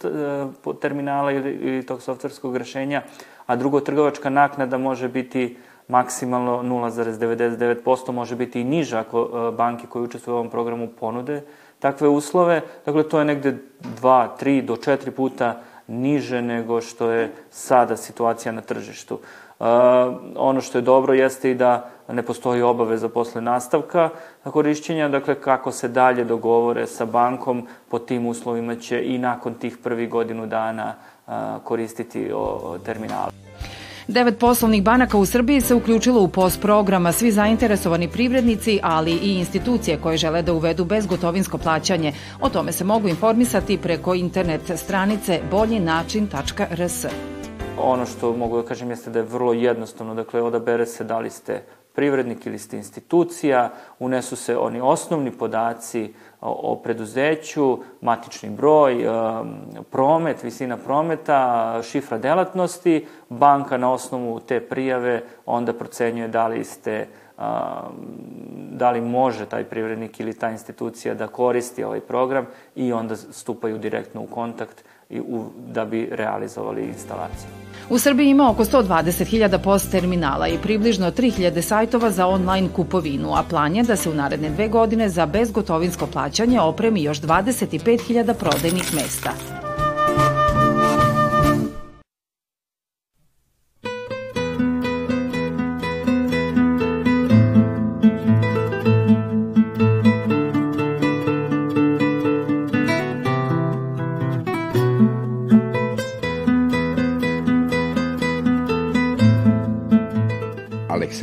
uh, 0.65 0.75
terminala 0.81 1.31
ili, 1.31 1.51
ili 1.51 1.85
tog 1.85 2.01
softverskog 2.01 2.57
rešenja, 2.57 3.01
a 3.45 3.55
drugo, 3.55 3.79
trgovačka 3.79 4.29
naknada 4.29 4.77
može 4.77 5.07
biti 5.07 5.57
maksimalno 5.87 6.63
0,99%, 6.63 8.11
može 8.11 8.35
biti 8.35 8.61
i 8.61 8.63
niža 8.63 8.99
ako 8.99 9.21
uh, 9.21 9.55
banke 9.55 9.87
koje 9.87 10.03
učestvuju 10.03 10.35
u 10.35 10.37
ovom 10.37 10.49
programu 10.49 10.87
ponude 10.99 11.41
takve 11.79 12.07
uslove. 12.07 12.61
Dakle, 12.85 13.09
to 13.09 13.19
je 13.19 13.25
negde 13.25 13.57
2, 14.01 14.27
3 14.41 14.65
do 14.65 14.75
4 14.75 15.11
puta 15.11 15.61
niže 15.87 16.41
nego 16.41 16.81
što 16.81 17.11
je 17.11 17.31
sada 17.49 17.97
situacija 17.97 18.51
na 18.51 18.61
tržištu. 18.61 19.19
Ono 20.35 20.61
što 20.61 20.77
je 20.77 20.81
dobro 20.81 21.13
jeste 21.13 21.51
i 21.51 21.55
da 21.55 21.89
ne 22.07 22.23
postoji 22.23 22.61
obaveza 22.61 23.09
posle 23.09 23.41
nastavka 23.41 24.09
korišćenja, 24.43 25.07
dakle 25.07 25.35
kako 25.35 25.71
se 25.71 25.87
dalje 25.87 26.23
dogovore 26.23 26.87
sa 26.87 27.05
bankom, 27.05 27.67
po 27.89 27.99
tim 27.99 28.25
uslovima 28.27 28.75
će 28.75 29.03
i 29.05 29.17
nakon 29.17 29.53
tih 29.53 29.77
prvih 29.77 30.09
godinu 30.09 30.47
dana 30.47 30.93
koristiti 31.63 32.31
o, 32.35 32.77
terminale. 32.85 33.31
Devet 34.07 34.39
poslovnih 34.39 34.83
banaka 34.83 35.17
u 35.17 35.25
Srbiji 35.25 35.61
se 35.61 35.75
uključilo 35.75 36.21
u 36.21 36.27
POS 36.27 36.57
programa. 36.57 37.11
Svi 37.11 37.31
zainteresovani 37.31 38.07
privrednici, 38.07 38.79
ali 38.83 39.11
i 39.11 39.39
institucije 39.39 39.97
koje 39.97 40.17
žele 40.17 40.41
da 40.41 40.53
uvedu 40.53 40.85
bezgotovinsko 40.85 41.57
plaćanje. 41.57 42.13
O 42.41 42.49
tome 42.49 42.71
se 42.71 42.83
mogu 42.83 43.07
informisati 43.07 43.77
preko 43.77 44.13
internet 44.13 44.61
stranice 44.75 45.39
boljinačin.rs. 45.51 47.05
Ono 47.83 48.05
što 48.05 48.33
mogu 48.33 48.61
da 48.61 48.67
kažem 48.67 48.89
jeste 48.89 49.09
da 49.09 49.19
je 49.19 49.25
vrlo 49.25 49.53
jednostavno, 49.53 50.15
dakle 50.15 50.41
odabere 50.41 50.85
se 50.85 51.03
da 51.03 51.19
li 51.19 51.29
ste 51.29 51.63
privrednik 51.93 52.45
ili 52.45 52.59
ste 52.59 52.77
institucija, 52.77 53.69
unesu 53.99 54.35
se 54.35 54.57
oni 54.57 54.81
osnovni 54.81 55.31
podaci 55.31 56.13
o, 56.41 56.71
o 56.71 56.75
preduzeću, 56.75 57.77
matični 58.01 58.49
broj, 58.49 59.05
promet, 59.89 60.43
visina 60.43 60.77
prometa, 60.77 61.79
šifra 61.83 62.17
delatnosti, 62.17 63.07
banka 63.29 63.77
na 63.77 63.91
osnovu 63.91 64.39
te 64.39 64.59
prijave 64.59 65.23
onda 65.45 65.73
procenjuje 65.73 66.27
da 66.27 66.47
li 66.47 66.63
ste 66.63 67.07
da 68.71 68.91
li 68.91 69.01
može 69.01 69.45
taj 69.45 69.63
privrednik 69.63 70.19
ili 70.19 70.33
ta 70.33 70.49
institucija 70.49 71.13
da 71.13 71.27
koristi 71.27 71.83
ovaj 71.83 71.99
program 71.99 72.45
i 72.75 72.93
onda 72.93 73.15
stupaju 73.15 73.77
direktno 73.77 74.21
u 74.21 74.27
kontakt 74.27 74.83
da 75.73 75.85
bi 75.85 76.09
realizovali 76.11 76.85
instalaciju. 76.85 77.49
U 77.89 77.99
Srbiji 77.99 78.29
ima 78.29 78.49
oko 78.49 78.65
120.000 78.65 79.57
post 79.57 79.91
terminala 79.91 80.47
i 80.47 80.57
približno 80.57 81.11
3.000 81.11 81.61
sajtova 81.61 82.11
za 82.11 82.27
online 82.27 82.69
kupovinu, 82.75 83.35
a 83.35 83.43
plan 83.49 83.75
je 83.75 83.83
da 83.83 83.95
se 83.95 84.09
u 84.09 84.13
naredne 84.13 84.49
dve 84.49 84.67
godine 84.67 85.09
za 85.09 85.25
bezgotovinsko 85.25 86.07
plaćanje 86.07 86.59
opremi 86.59 87.03
još 87.03 87.21
25.000 87.21 88.33
prodajnih 88.33 88.93
mesta. 88.95 89.31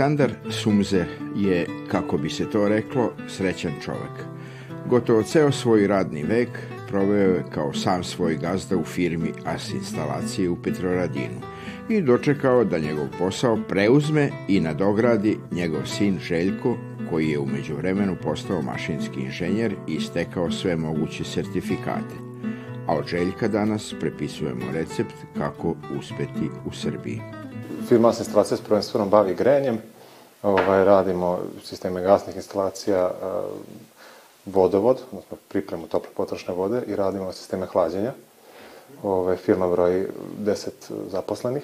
Aleksandar 0.09 0.53
Sumzer 0.53 1.07
je, 1.37 1.67
kako 1.91 2.19
bi 2.19 2.31
se 2.31 2.51
to 2.51 2.69
reklo, 2.69 3.13
srećan 3.29 3.73
čovek. 3.85 4.25
Gotovo 4.87 5.23
ceo 5.23 5.53
svoj 5.53 5.87
radni 5.87 6.23
vek 6.23 6.49
proveo 6.89 7.35
je 7.35 7.45
kao 7.55 7.73
sam 7.73 8.05
svoj 8.05 8.37
gazda 8.37 8.77
u 8.77 8.85
firmi 8.85 9.33
AS 9.45 9.71
instalacije 9.71 10.49
u 10.49 10.57
Petroradinu 10.63 11.41
i 11.89 12.01
dočekao 12.01 12.65
da 12.65 12.79
njegov 12.79 13.07
posao 13.19 13.59
preuzme 13.69 14.31
i 14.49 14.61
nadogradi 14.61 15.39
njegov 15.53 15.87
sin 15.87 16.19
Željko, 16.19 16.77
koji 17.11 17.29
je 17.29 17.39
umeđu 17.39 17.77
vremenu 17.77 18.17
postao 18.23 18.63
mašinski 18.63 19.21
inženjer 19.21 19.75
i 19.89 20.01
stekao 20.01 20.51
sve 20.51 20.77
moguće 20.77 21.25
sertifikate. 21.25 22.17
A 22.87 22.95
od 22.95 23.07
Željka 23.07 23.49
danas 23.49 23.95
prepisujemo 24.01 24.65
recept 24.73 25.15
kako 25.39 25.75
uspeti 25.99 26.51
u 26.67 26.73
Srbiji 26.73 27.21
firma 27.89 28.13
se 28.13 28.23
instalacija 28.23 28.57
s 28.57 28.61
prvenstveno 28.61 29.07
bavi 29.07 29.35
grejanjem, 29.35 29.79
ovaj, 30.43 30.85
radimo 30.85 31.39
sisteme 31.65 32.03
gasnih 32.03 32.37
instalacija, 32.37 33.11
eh, 33.11 33.27
vodovod, 34.47 35.01
odnosno 35.13 35.37
pripremu 35.49 35.87
tople 35.87 36.11
potrošne 36.17 36.55
vode 36.55 36.83
i 36.87 36.97
radimo 36.97 37.33
sisteme 37.33 37.67
hlađenja. 37.67 38.13
Ovaj, 39.03 39.37
firma 39.37 39.69
broji 39.69 40.07
10 40.39 40.71
zaposlenih. 41.11 41.63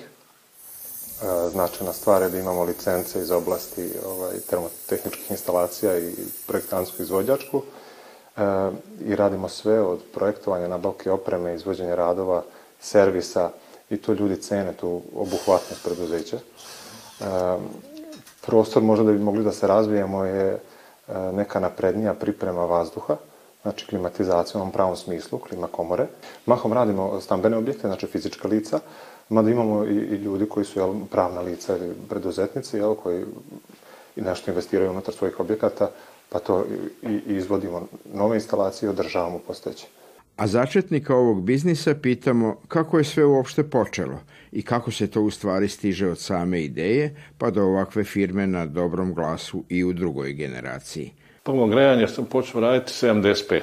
Eh, 1.23 1.49
značajna 1.51 1.93
stvar 1.93 2.23
je 2.23 2.29
da 2.29 2.39
imamo 2.39 2.65
licence 2.65 3.21
iz 3.21 3.31
oblasti 3.31 3.91
ovaj, 4.07 4.41
termotehničkih 4.51 5.31
instalacija 5.31 5.99
i 5.99 6.15
projektansku 6.47 7.03
izvođačku. 7.03 7.63
E, 8.37 8.71
I 9.05 9.17
radimo 9.17 9.49
sve 9.49 9.81
od 9.81 9.99
projektovanja, 10.15 10.69
nabavke 10.69 11.11
opreme, 11.11 11.55
izvođenja 11.55 11.95
radova, 11.95 12.43
servisa, 12.81 13.51
i 13.91 13.97
to 13.97 14.13
ljudi 14.13 14.37
cene, 14.37 14.73
tu 14.73 15.03
obuhvatnost 15.15 15.85
preduzeća. 15.85 16.39
Prostor 18.47 18.83
možda 18.83 19.05
da 19.05 19.13
bi 19.13 19.19
mogli 19.19 19.45
da 19.45 19.53
se 19.53 19.67
razvijemo 19.67 20.25
je 20.25 20.53
e, 20.53 20.59
neka 21.33 21.61
naprednija 21.61 22.15
priprema 22.15 22.65
vazduha, 22.65 23.17
znači 23.63 23.87
klimatizacija 23.87 24.59
u 24.59 24.63
ovom 24.63 24.73
pravom 24.73 24.97
smislu, 24.97 25.39
klima 25.39 25.67
komore. 25.67 26.07
Mahom 26.47 26.73
radimo 26.73 27.21
stambene 27.21 27.57
objekte, 27.57 27.89
znači 27.89 28.07
fizička 28.07 28.49
lica, 28.49 28.81
mada 29.29 29.51
imamo 29.51 29.85
i, 29.85 29.95
i 29.95 30.17
ljudi 30.17 30.49
koji 30.49 30.67
su 30.67 30.79
jel, 30.79 30.95
pravna 31.11 31.41
lica 31.41 31.77
ili 31.77 31.95
preduzetnici, 32.09 32.77
jel, 32.77 32.95
koji 32.95 33.25
i 34.17 34.21
nešto 34.21 34.51
investiraju 34.51 34.91
unutar 34.91 35.15
svojih 35.15 35.41
objekata, 35.41 35.91
pa 36.29 36.39
to 36.39 36.65
i, 37.03 37.09
i 37.09 37.37
izvodimo 37.37 37.87
nove 38.13 38.37
instalacije 38.37 38.87
i 38.87 38.91
održavamo 38.91 39.39
postojeće. 39.47 39.87
A 40.37 40.47
začetnika 40.47 41.17
ovog 41.17 41.43
biznisa 41.43 41.95
pitamo 41.95 42.57
kako 42.69 42.99
je 42.99 43.05
sve 43.05 43.25
uopšte 43.25 43.63
počelo 43.63 44.21
i 44.53 44.63
kako 44.63 44.91
se 44.91 45.11
to 45.11 45.23
u 45.23 45.31
stvari 45.31 45.69
stiže 45.69 46.09
od 46.09 46.19
same 46.19 46.63
ideje 46.63 47.17
pa 47.39 47.51
do 47.51 47.63
ovakve 47.63 48.05
firme 48.05 48.47
na 48.47 48.67
dobrom 48.67 49.15
glasu 49.15 49.65
i 49.69 49.85
u 49.85 49.93
drugoj 49.93 50.33
generaciji. 50.33 51.13
Prvo 51.43 51.67
grejanje 51.67 52.09
sam 52.09 52.25
počeo 52.25 52.61
raditi 52.61 52.93
75. 52.93 53.61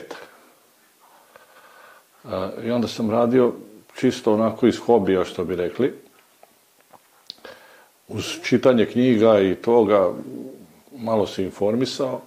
I 2.64 2.72
onda 2.72 2.88
sam 2.88 3.12
radio 3.12 3.54
čisto 4.00 4.34
onako 4.34 4.68
iz 4.68 4.78
hobija, 4.78 5.26
što 5.26 5.46
bi 5.46 5.56
rekli. 5.56 5.94
uz 8.08 8.26
čitanje 8.44 8.86
knjiga 8.86 9.40
i 9.40 9.56
toga 9.56 10.14
malo 10.98 11.28
se 11.28 11.44
informisao 11.44 12.22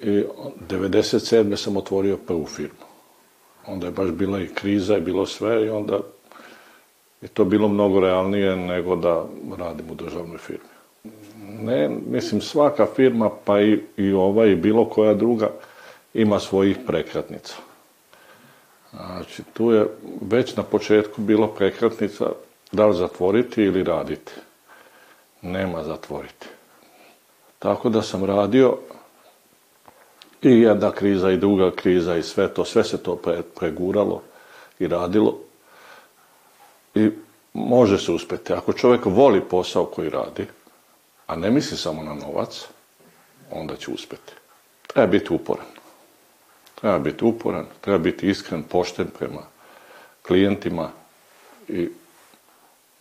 i 0.00 0.24
97. 0.68 1.56
sam 1.56 1.76
otvorio 1.76 2.16
prvu 2.16 2.46
firmu. 2.46 2.85
Onda 3.66 3.86
je 3.86 3.92
baš 3.92 4.10
bila 4.10 4.40
i 4.40 4.46
kriza 4.46 4.96
i 4.96 5.00
bilo 5.00 5.26
sve 5.26 5.66
i 5.66 5.70
onda 5.70 5.98
je 7.20 7.28
to 7.28 7.44
bilo 7.44 7.68
mnogo 7.68 8.00
realnije 8.00 8.56
nego 8.56 8.96
da 8.96 9.24
radim 9.58 9.90
u 9.90 9.94
državnoj 9.94 10.38
firmi. 10.38 10.76
Ne, 11.60 11.88
mislim, 12.08 12.40
svaka 12.40 12.86
firma, 12.96 13.30
pa 13.44 13.60
i, 13.60 13.80
i 13.96 14.12
ova 14.12 14.46
i 14.46 14.54
bilo 14.54 14.84
koja 14.84 15.14
druga, 15.14 15.50
ima 16.14 16.40
svojih 16.40 16.76
prekratnica. 16.86 17.54
Znači, 18.90 19.42
tu 19.52 19.72
je 19.72 19.86
već 20.20 20.56
na 20.56 20.62
početku 20.62 21.20
bilo 21.20 21.46
prekratnica 21.46 22.26
da 22.72 22.86
li 22.86 22.96
zatvoriti 22.96 23.62
ili 23.62 23.84
raditi. 23.84 24.32
Nema 25.42 25.82
zatvoriti. 25.82 26.46
Tako 27.58 27.88
da 27.88 28.02
sam 28.02 28.24
radio 28.24 28.78
i 30.42 30.60
jedna 30.60 30.92
kriza 30.92 31.30
i 31.30 31.36
druga 31.36 31.70
kriza 31.70 32.16
i 32.16 32.22
sve 32.22 32.54
to, 32.54 32.64
sve 32.64 32.84
se 32.84 33.02
to 33.02 33.16
pre, 33.16 33.42
preguralo 33.42 34.22
i 34.78 34.88
radilo. 34.88 35.38
I 36.94 37.10
može 37.52 37.98
se 37.98 38.12
uspeti. 38.12 38.52
Ako 38.52 38.72
čovjek 38.72 39.00
voli 39.04 39.40
posao 39.40 39.84
koji 39.84 40.10
radi, 40.10 40.46
a 41.26 41.36
ne 41.36 41.50
misli 41.50 41.76
samo 41.76 42.02
na 42.02 42.14
novac, 42.14 42.66
onda 43.50 43.76
će 43.76 43.90
uspeti. 43.90 44.32
Treba 44.86 45.06
biti 45.06 45.32
uporan. 45.32 45.66
Treba 46.74 46.98
biti 46.98 47.24
uporan, 47.24 47.66
treba 47.80 47.98
biti 47.98 48.28
iskren, 48.28 48.62
pošten 48.62 49.06
prema 49.18 49.42
klijentima 50.26 50.90
i 51.68 51.88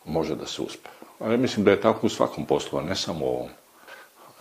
može 0.06 0.36
da 0.36 0.46
se 0.46 0.62
uspe. 0.62 0.89
Ali 1.20 1.38
mislim 1.38 1.65
da 1.65 1.72
je 1.72 1.82
tako 1.82 2.08
u 2.08 2.10
svakom 2.10 2.46
poslu, 2.46 2.80
a 2.80 2.84
ne 2.84 2.96
samo 2.96 3.25
u 3.25 3.30
ovom. 3.30 3.50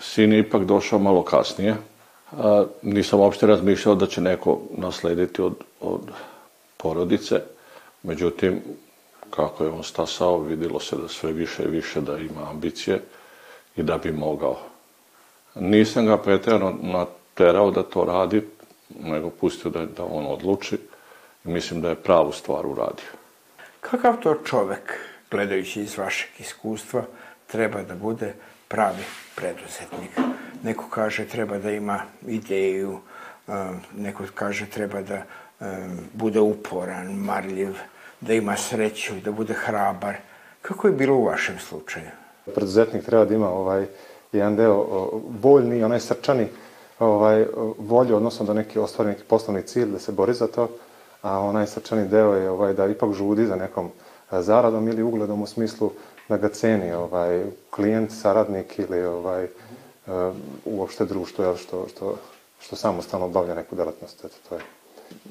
Sin 0.00 0.32
je 0.32 0.38
ipak 0.38 0.64
došao 0.64 0.98
malo 0.98 1.22
kasnije. 1.22 1.76
A, 2.38 2.64
nisam 2.82 3.20
uopšte 3.20 3.46
razmišljao 3.46 3.94
da 3.94 4.06
će 4.06 4.20
neko 4.20 4.60
naslediti 4.76 5.42
od, 5.42 5.54
od 5.80 6.00
porodice. 6.76 7.40
Međutim, 8.02 8.62
kako 9.30 9.64
je 9.64 9.70
on 9.70 9.82
stasao, 9.82 10.38
vidilo 10.38 10.80
se 10.80 10.96
da 10.96 11.08
sve 11.08 11.32
više 11.32 11.62
i 11.62 11.70
više 11.70 12.00
da 12.00 12.18
ima 12.18 12.50
ambicije 12.50 13.00
i 13.76 13.82
da 13.82 13.98
bi 13.98 14.12
mogao. 14.12 14.58
Nisam 15.54 16.06
ga 16.06 16.18
pretjerano 16.18 16.74
naterao 16.82 17.70
da 17.70 17.82
to 17.82 18.04
radi, 18.04 18.42
nego 19.00 19.30
pustio 19.30 19.70
da, 19.70 19.86
da 19.86 20.04
on 20.04 20.26
odluči 20.26 20.78
i 21.44 21.48
mislim 21.48 21.80
da 21.80 21.88
je 21.88 22.02
pravu 22.02 22.32
stvar 22.32 22.66
uradio. 22.66 23.10
Kakav 23.80 24.16
to 24.22 24.34
čovek, 24.44 24.98
gledajući 25.30 25.80
iz 25.80 25.98
vašeg 25.98 26.30
iskustva, 26.38 27.02
treba 27.46 27.82
da 27.82 27.94
bude 27.94 28.34
pravi 28.68 29.04
preduzetnik? 29.36 30.10
Neko 30.64 30.84
kaže 30.90 31.26
treba 31.28 31.58
da 31.58 31.70
ima 31.70 32.00
ideju, 32.26 32.98
neko 33.96 34.24
kaže 34.34 34.66
treba 34.66 35.02
da 35.02 35.22
bude 36.12 36.40
uporan, 36.40 37.12
marljiv, 37.12 37.76
da 38.20 38.32
ima 38.32 38.56
sreću, 38.56 39.14
da 39.24 39.32
bude 39.32 39.54
hrabar. 39.54 40.16
Kako 40.62 40.88
je 40.88 40.92
bilo 40.92 41.16
u 41.16 41.24
vašem 41.24 41.58
slučaju? 41.58 42.06
Preduzetnik 42.54 43.04
treba 43.04 43.24
da 43.24 43.34
ima 43.34 43.48
ovaj 43.48 43.86
jedan 44.32 44.56
deo 44.56 45.10
voljni, 45.42 45.84
onaj 45.84 46.00
srčani, 46.00 46.46
ovaj, 46.98 47.46
volju, 47.78 48.16
odnosno 48.16 48.46
da 48.46 48.54
neki 48.54 48.78
ostvari 48.78 49.10
neki 49.10 49.24
poslovni 49.24 49.62
cilj, 49.62 49.92
da 49.92 49.98
se 49.98 50.12
bori 50.12 50.34
za 50.34 50.46
to, 50.46 50.68
a 51.22 51.38
onaj 51.40 51.66
srčani 51.66 52.08
deo 52.08 52.34
je 52.34 52.50
ovaj, 52.50 52.72
da 52.72 52.86
ipak 52.86 53.12
žudi 53.12 53.46
za 53.46 53.56
nekom 53.56 53.90
zaradom 54.30 54.88
ili 54.88 55.02
ugledom 55.02 55.42
u 55.42 55.46
smislu 55.46 55.90
da 56.28 56.36
ga 56.36 56.48
ceni 56.48 56.92
ovaj, 56.92 57.44
klijent, 57.70 58.12
saradnik 58.12 58.78
ili 58.78 59.04
ovaj, 59.04 59.48
uopšte 60.64 61.04
društvo 61.04 61.44
jel, 61.44 61.56
što, 61.56 61.86
što, 61.88 62.16
što 62.60 62.76
samostalno 62.76 63.26
obavlja 63.26 63.54
neku 63.54 63.76
delatnost. 63.76 64.24
Eto, 64.24 64.36
to 64.48 64.54
je. 64.54 64.60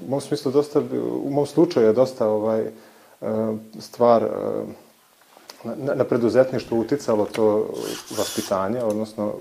U 0.07 0.09
mom 0.09 0.21
smislu 0.21 0.51
dosta, 0.51 0.79
u 1.23 1.29
mom 1.29 1.45
slučaju 1.45 1.87
je 1.87 1.93
dosta 1.93 2.27
ovaj, 2.27 2.71
stvar 3.79 4.29
na, 5.63 5.95
na 5.95 6.03
preduzetništvo 6.03 6.77
uticalo 6.77 7.25
to 7.25 7.69
vaspitanje, 8.17 8.83
odnosno 8.83 9.33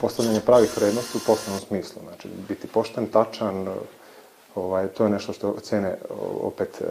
postavljanje 0.00 0.40
pravih 0.40 0.76
vrednosti 0.76 1.18
u 1.18 1.26
poslovnom 1.26 1.60
smislu. 1.66 2.02
Znači, 2.02 2.28
biti 2.48 2.66
pošten, 2.66 3.06
tačan, 3.06 3.68
ovaj, 4.54 4.88
to 4.88 5.04
je 5.04 5.10
nešto 5.10 5.32
što 5.32 5.60
cene 5.60 5.98
opet 6.40 6.82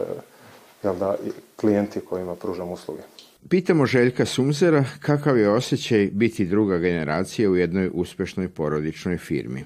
jel 0.82 0.96
da, 0.96 1.16
klijenti 1.56 2.00
kojima 2.00 2.34
pružam 2.34 2.72
usluge. 2.72 3.02
Pitamo 3.48 3.86
Željka 3.86 4.24
Sumzera 4.24 4.84
kakav 5.00 5.38
je 5.38 5.50
osjećaj 5.50 6.10
biti 6.12 6.44
druga 6.44 6.78
generacija 6.78 7.50
u 7.50 7.56
jednoj 7.56 7.90
uspešnoj 7.94 8.48
porodičnoj 8.48 9.18
firmi. 9.18 9.64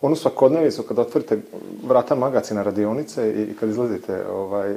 Onu 0.00 0.16
svakodnevicu 0.16 0.82
kad 0.82 0.98
otvorite 0.98 1.38
vrata 1.86 2.14
magacina 2.14 2.62
radionice 2.62 3.30
i 3.30 3.54
kad 3.60 3.68
izlazite 3.68 4.26
ovaj, 4.26 4.74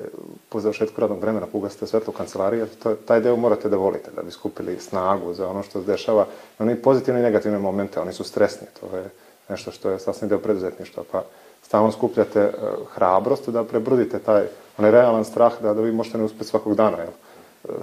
po 0.50 0.60
završetku 0.60 1.02
radnog 1.02 1.22
vremena, 1.22 1.46
pugasite 1.46 1.88
svetlo 1.88 2.14
kancelarije, 2.14 2.66
to, 2.84 2.96
taj 2.96 3.20
deo 3.22 3.36
morate 3.36 3.70
da 3.70 3.78
volite, 3.78 4.12
da 4.16 4.22
bi 4.22 4.32
skupili 4.32 4.80
snagu 4.80 5.34
za 5.34 5.50
ono 5.50 5.64
što 5.64 5.82
se 5.82 5.92
dešava. 5.92 6.28
Oni 6.60 6.76
pozitivne 6.76 7.20
i 7.20 7.24
negativne 7.24 7.60
momente, 7.60 8.00
oni 8.00 8.14
su 8.14 8.24
stresni, 8.24 8.68
to 8.80 8.98
je 8.98 9.04
nešto 9.50 9.72
što 9.72 9.90
je 9.90 10.00
sasvim 10.00 10.30
deo 10.30 10.40
preduzetništva, 10.40 11.04
pa 11.12 11.24
stalno 11.62 11.92
skupljate 11.92 12.46
uh, 12.46 12.88
hrabrost 12.94 13.50
da 13.50 13.64
prebrudite 13.64 14.20
taj, 14.20 14.44
onaj 14.78 14.92
realan 14.92 15.26
strah 15.26 15.62
da, 15.62 15.74
da 15.74 15.82
vi 15.82 15.92
možete 15.92 16.18
ne 16.18 16.24
uspeti 16.24 16.46
svakog 16.46 16.76
dana, 16.76 16.98
jel? 16.98 17.12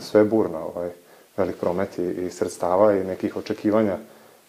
Sve 0.00 0.24
burno, 0.24 0.58
ovaj, 0.58 0.90
velik 1.36 1.56
promet 1.56 1.98
i, 1.98 2.02
i 2.02 2.30
sredstava 2.30 2.96
i 2.96 3.04
nekih 3.04 3.36
očekivanja 3.36 3.96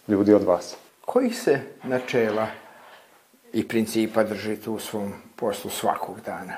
ljudi 0.08 0.34
od 0.34 0.42
vas. 0.42 0.76
Kojih 1.00 1.38
se 1.38 1.60
načela 1.82 2.46
i 3.52 3.68
principa 3.68 4.24
držite 4.24 4.70
u 4.70 4.78
svom 4.78 5.12
poslu 5.36 5.70
svakog 5.70 6.20
dana. 6.20 6.56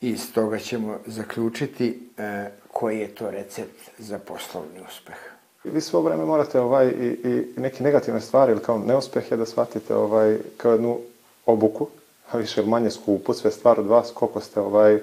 I 0.00 0.10
iz 0.10 0.32
toga 0.32 0.58
ćemo 0.58 0.98
zaključiti 1.06 2.10
e, 2.18 2.50
koji 2.72 2.98
je 2.98 3.14
to 3.14 3.30
recept 3.30 3.90
za 3.98 4.18
poslovni 4.18 4.80
uspeh. 4.88 5.16
Vi 5.64 5.80
svo 5.80 6.00
vreme 6.00 6.24
morate 6.24 6.60
ovaj, 6.60 6.86
i, 6.86 7.18
i 7.24 7.60
neke 7.60 7.84
negativne 7.84 8.20
stvari 8.20 8.52
ili 8.52 8.62
kao 8.62 8.78
neuspehe 8.78 9.36
da 9.36 9.46
shvatite 9.46 9.94
ovaj, 9.94 10.38
kao 10.56 10.72
jednu 10.72 10.98
obuku, 11.46 11.88
a 12.30 12.36
više 12.36 12.62
manje 12.62 12.90
skupu, 12.90 13.34
sve 13.34 13.50
stvar 13.50 13.80
od 13.80 13.86
vas, 13.86 14.10
koliko 14.14 14.40
ste 14.40 14.60
ovaj, 14.60 15.00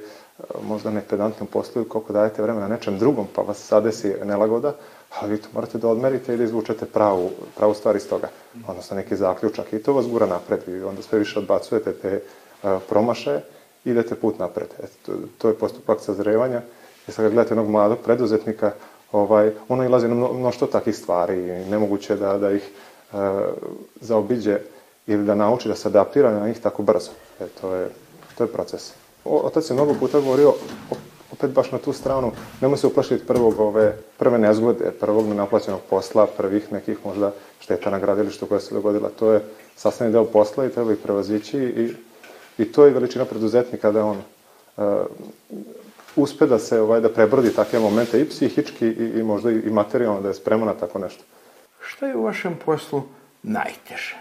možda 0.67 0.91
nepedantnom 0.91 1.47
poslu, 1.47 1.83
koliko 1.83 2.13
dajete 2.13 2.41
vremena 2.41 2.67
nečem 2.67 2.97
drugom, 2.99 3.27
pa 3.35 3.41
vas 3.41 3.57
sadesi 3.57 4.15
nelagoda, 4.23 4.73
ali 5.19 5.31
vi 5.31 5.41
to 5.41 5.47
morate 5.53 5.77
da 5.77 5.87
odmerite 5.87 6.33
i 6.33 6.37
da 6.37 6.43
izvučete 6.43 6.85
pravu, 6.85 7.29
pravu 7.57 7.73
stvar 7.73 7.95
iz 7.95 8.09
toga, 8.09 8.29
odnosno 8.67 8.95
neki 8.97 9.15
zaključak 9.15 9.73
i 9.73 9.83
to 9.83 9.93
vas 9.93 10.07
gura 10.07 10.25
napred, 10.25 10.59
vi 10.67 10.83
onda 10.83 11.01
sve 11.01 11.19
više 11.19 11.39
odbacujete 11.39 11.93
te 11.93 12.21
uh, 12.63 12.81
promašaje, 12.89 13.41
idete 13.85 14.15
put 14.15 14.39
napred. 14.39 14.67
Eto, 14.79 14.97
to, 15.05 15.13
to 15.37 15.47
je 15.47 15.57
postupak 15.57 16.01
sazrevanja 16.01 16.61
i 17.07 17.11
sad 17.11 17.25
kad 17.25 17.33
gledate 17.33 17.53
jednog 17.53 17.69
mladog 17.69 17.97
preduzetnika, 18.03 18.71
ovaj, 19.11 19.51
ono 19.69 19.83
ilazi 19.83 20.07
na 20.07 20.15
mnošto 20.15 20.65
takih 20.67 20.95
stvari 20.95 21.37
i 21.37 21.69
nemoguće 21.69 22.15
da, 22.15 22.37
da 22.37 22.51
ih 22.51 22.69
uh, 23.13 23.19
zaobiđe 24.01 24.59
ili 25.07 25.25
da 25.25 25.35
nauči 25.35 25.67
da 25.67 25.75
se 25.75 25.87
adaptira 25.87 26.31
na 26.31 26.47
njih 26.47 26.59
tako 26.59 26.83
brzo. 26.83 27.11
E, 27.39 27.45
to, 27.61 27.75
je, 27.75 27.89
to 28.37 28.43
je 28.43 28.51
proces. 28.51 29.04
Otac 29.25 29.69
je 29.69 29.73
mnogo 29.73 29.93
puta 29.99 30.19
govorio 30.19 30.53
opet 31.31 31.51
baš 31.51 31.71
na 31.71 31.77
tu 31.77 31.93
stranu, 31.93 32.31
nemoj 32.61 32.77
se 32.77 32.87
uplašiti 32.87 33.27
prvog 33.27 33.59
ove, 33.59 33.97
prve 34.17 34.37
nezgode, 34.37 34.91
prvog 34.99 35.27
nenaplaćenog 35.27 35.81
posla, 35.89 36.27
prvih 36.37 36.71
nekih 36.71 36.97
možda 37.05 37.31
šteta 37.59 37.89
na 37.89 37.99
gradilištu 37.99 38.45
koja 38.45 38.59
se 38.59 38.75
dogodila. 38.75 39.09
To 39.19 39.31
je 39.31 39.41
sastavni 39.75 40.13
deo 40.13 40.25
posla 40.25 40.65
i 40.65 40.69
treba 40.69 40.93
ih 40.93 40.97
prevazići 41.03 41.57
i, 41.57 41.93
i 42.57 42.71
to 42.71 42.85
je 42.85 42.91
veličina 42.91 43.25
preduzetnika 43.25 43.91
da 43.91 44.05
on 44.05 44.17
uh, 44.77 44.83
uspe 46.15 46.45
da 46.45 46.59
se 46.59 46.79
ovaj, 46.81 47.01
da 47.01 47.09
prebrodi 47.09 47.53
takve 47.53 47.79
momente 47.79 48.21
i 48.21 48.29
psihički 48.29 48.87
i, 48.87 49.19
i 49.19 49.23
možda 49.23 49.51
i 49.51 49.69
materijalno 49.69 50.21
da 50.21 50.27
je 50.27 50.33
spreman 50.33 50.67
na 50.67 50.73
tako 50.73 50.99
nešto. 50.99 51.23
Šta 51.79 52.07
je 52.07 52.15
u 52.15 52.23
vašem 52.23 52.59
poslu 52.65 53.03
najteže, 53.43 54.17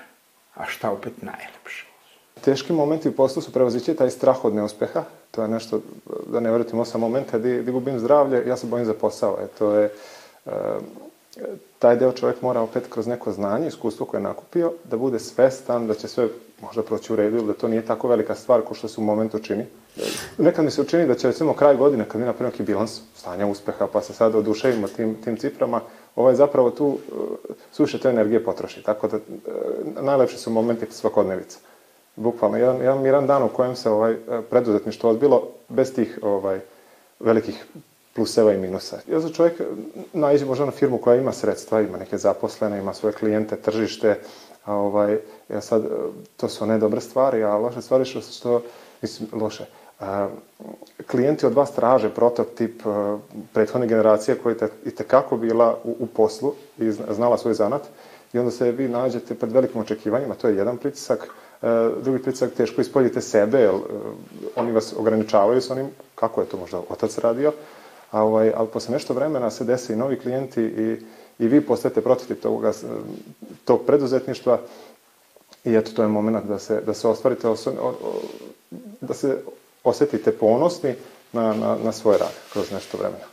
a 0.54 0.66
šta 0.66 0.90
opet 0.90 1.22
najlepše? 1.22 1.93
Teški 2.40 2.72
momenti 2.72 3.08
u 3.08 3.12
poslu 3.12 3.42
su 3.42 3.52
prevazići 3.52 3.94
taj 3.94 4.10
strah 4.10 4.44
od 4.44 4.54
neuspeha. 4.54 5.04
To 5.30 5.42
je 5.42 5.48
nešto, 5.48 5.80
da 6.26 6.40
ne 6.40 6.50
vratim 6.50 6.80
osam 6.80 7.00
momenta, 7.00 7.38
di, 7.38 7.62
di 7.62 7.72
gubim 7.72 7.98
zdravlje, 7.98 8.44
ja 8.46 8.56
se 8.56 8.66
bojim 8.66 8.86
za 8.86 8.94
posao. 8.94 9.38
E, 9.40 9.46
to 9.58 9.74
je, 9.74 9.92
e, 10.46 10.50
taj 11.78 11.96
deo 11.96 12.12
čovjek 12.12 12.42
mora 12.42 12.60
opet 12.60 12.84
kroz 12.88 13.06
neko 13.06 13.32
znanje, 13.32 13.68
iskustvo 13.68 14.06
koje 14.06 14.18
je 14.18 14.22
nakupio, 14.22 14.72
da 14.84 14.96
bude 14.96 15.18
svestan 15.18 15.86
da 15.86 15.94
će 15.94 16.08
sve 16.08 16.28
možda 16.62 16.82
proći 16.82 17.12
u 17.12 17.16
redu 17.16 17.36
ili 17.36 17.46
da 17.46 17.52
to 17.52 17.68
nije 17.68 17.86
tako 17.86 18.08
velika 18.08 18.34
stvar 18.34 18.62
kao 18.62 18.74
što 18.74 18.88
se 18.88 19.00
u 19.00 19.04
momentu 19.04 19.38
čini. 19.38 19.66
Nekad 20.38 20.64
mi 20.64 20.70
se 20.70 20.80
učini 20.80 21.06
da 21.06 21.14
će 21.14 21.26
recimo 21.26 21.54
kraj 21.54 21.76
godine, 21.76 22.04
kad 22.08 22.20
mi 22.20 22.26
napravimo 22.26 22.50
neki 22.50 22.62
bilans 22.62 23.00
stanja 23.14 23.46
uspeha, 23.46 23.86
pa 23.92 24.02
se 24.02 24.12
sada 24.12 24.38
oduševimo 24.38 24.88
tim, 24.88 25.16
tim 25.24 25.36
ciframa, 25.36 25.80
ovaj 26.16 26.34
zapravo 26.34 26.70
tu 26.70 26.86
uh, 26.86 26.98
suše 27.72 28.00
te 28.00 28.08
energije 28.08 28.44
potroši. 28.44 28.82
Tako 28.82 29.08
da 29.08 29.16
uh, 29.16 29.22
najlepši 30.02 30.38
su 30.38 30.50
momenti 30.50 30.86
svakodnevica 30.90 31.58
bukvalno 32.16 32.56
jedan, 32.56 32.76
jedan 32.76 33.02
miran 33.02 33.26
dan 33.26 33.42
u 33.42 33.48
kojem 33.48 33.76
se 33.76 33.90
ovaj 33.90 34.16
preduzetništvo 34.50 35.10
odbilo 35.10 35.48
bez 35.68 35.94
tih 35.94 36.18
ovaj 36.22 36.60
velikih 37.20 37.64
pluseva 38.14 38.52
i 38.52 38.58
minusa. 38.58 38.98
Ja 39.10 39.20
za 39.20 39.28
čovjek 39.28 39.60
naiđe 40.12 40.44
možda 40.44 40.64
na 40.64 40.70
firmu 40.70 40.98
koja 40.98 41.16
ima 41.16 41.32
sredstva, 41.32 41.80
ima 41.80 41.98
neke 41.98 42.18
zaposlene, 42.18 42.78
ima 42.78 42.94
svoje 42.94 43.12
klijente, 43.12 43.56
tržište, 43.56 44.18
a 44.64 44.74
ovaj, 44.74 45.18
ja 45.48 45.60
sad, 45.60 45.82
to 46.36 46.48
su 46.48 46.64
one 46.64 46.78
dobre 46.78 47.00
stvari, 47.00 47.42
a 47.42 47.56
loše 47.56 47.82
stvari 47.82 48.04
što, 48.04 48.20
što 48.20 48.62
mislim, 49.02 49.28
loše. 49.32 49.64
A, 50.00 50.28
klijenti 51.10 51.46
od 51.46 51.54
vas 51.54 51.72
traže 51.72 52.10
prototip 52.14 52.86
a, 52.86 53.18
prethodne 53.52 53.86
generacije 53.86 54.38
koja 54.38 54.54
je 54.60 54.68
i 54.84 54.90
tekako 54.90 55.36
bila 55.36 55.78
u, 55.84 55.96
u 55.98 56.06
poslu 56.06 56.52
i 56.78 56.90
znala 56.90 57.38
svoj 57.38 57.54
zanat 57.54 57.82
i 58.32 58.38
onda 58.38 58.50
se 58.50 58.72
vi 58.72 58.88
nađete 58.88 59.34
pred 59.34 59.52
velikim 59.52 59.80
očekivanjima, 59.80 60.34
to 60.34 60.48
je 60.48 60.56
jedan 60.56 60.76
pritisak, 60.76 61.28
drugi 62.02 62.22
pritisak 62.22 62.52
teško 62.52 62.80
ispoljite 62.80 63.20
sebe, 63.20 63.58
jer 63.58 63.74
oni 64.56 64.72
vas 64.72 64.94
ograničavaju 64.98 65.60
s 65.60 65.70
onim 65.70 65.86
kako 66.14 66.40
je 66.40 66.46
to 66.46 66.56
možda 66.56 66.78
otac 66.88 67.18
radio, 67.18 67.52
a 68.10 68.22
ovaj, 68.22 68.52
ali 68.56 68.68
posle 68.68 68.92
nešto 68.92 69.14
vremena 69.14 69.50
se 69.50 69.64
dese 69.64 69.92
i 69.92 69.96
novi 69.96 70.18
klijenti 70.18 70.62
i, 70.62 70.96
i 71.38 71.48
vi 71.48 71.60
postajete 71.60 72.00
prototip 72.00 72.42
toga, 72.42 72.72
tog 73.64 73.86
preduzetništva 73.86 74.58
i 75.64 75.74
eto, 75.74 75.90
to 75.90 76.02
je 76.02 76.08
moment 76.08 76.46
da 76.46 76.58
se, 76.58 76.80
da 76.80 76.94
se 76.94 77.08
ostvarite, 77.08 77.48
da 79.00 79.14
se 79.14 79.38
osetite 79.84 80.32
ponosni 80.32 80.94
na, 81.32 81.54
na, 81.54 81.76
na 81.84 81.92
svoj 81.92 82.18
rad 82.18 82.32
kroz 82.52 82.72
nešto 82.72 82.98
vremena. 82.98 83.24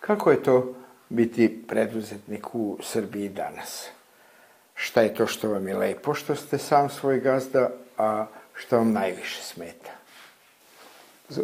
Kako 0.00 0.30
je 0.30 0.42
to 0.42 0.74
biti 1.08 1.64
preduzetnik 1.68 2.54
u 2.54 2.78
Srbiji 2.82 3.28
danas? 3.28 3.88
Šta 4.78 5.02
je 5.02 5.14
to 5.14 5.26
što 5.26 5.50
vam 5.50 5.68
je 5.68 5.76
lepo, 5.76 6.14
što 6.14 6.34
ste 6.34 6.58
sam 6.58 6.88
svoj 6.90 7.20
gazda, 7.20 7.70
a 7.98 8.26
što 8.54 8.76
vam 8.76 8.92
najviše 8.92 9.42
smeta? 9.42 9.98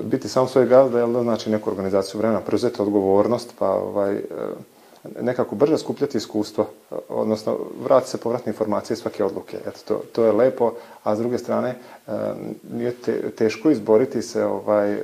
biti 0.02 0.28
sam 0.28 0.48
svoj 0.48 0.66
gazda, 0.66 0.98
jel 0.98 1.12
da 1.12 1.22
znači 1.22 1.50
neku 1.50 1.70
organizaciju 1.70 2.18
vremena, 2.18 2.40
preuzeti 2.40 2.82
odgovornost, 2.82 3.54
pa 3.58 3.68
ovaj, 3.68 4.20
nekako 5.20 5.54
brže 5.54 5.78
skupljati 5.78 6.18
iskustvo, 6.18 6.66
odnosno 7.08 7.58
vrati 7.84 8.10
se 8.10 8.18
povratne 8.18 8.50
informacije 8.50 8.96
svake 8.96 9.24
odluke. 9.24 9.56
Eto, 9.66 9.78
to, 9.84 10.02
to 10.12 10.24
je 10.24 10.32
lepo, 10.32 10.72
a 11.02 11.16
s 11.16 11.18
druge 11.18 11.38
strane 11.38 11.74
nije 12.72 12.92
te, 12.92 13.30
teško 13.30 13.70
izboriti 13.70 14.22
se, 14.22 14.44
ovaj, 14.44 14.98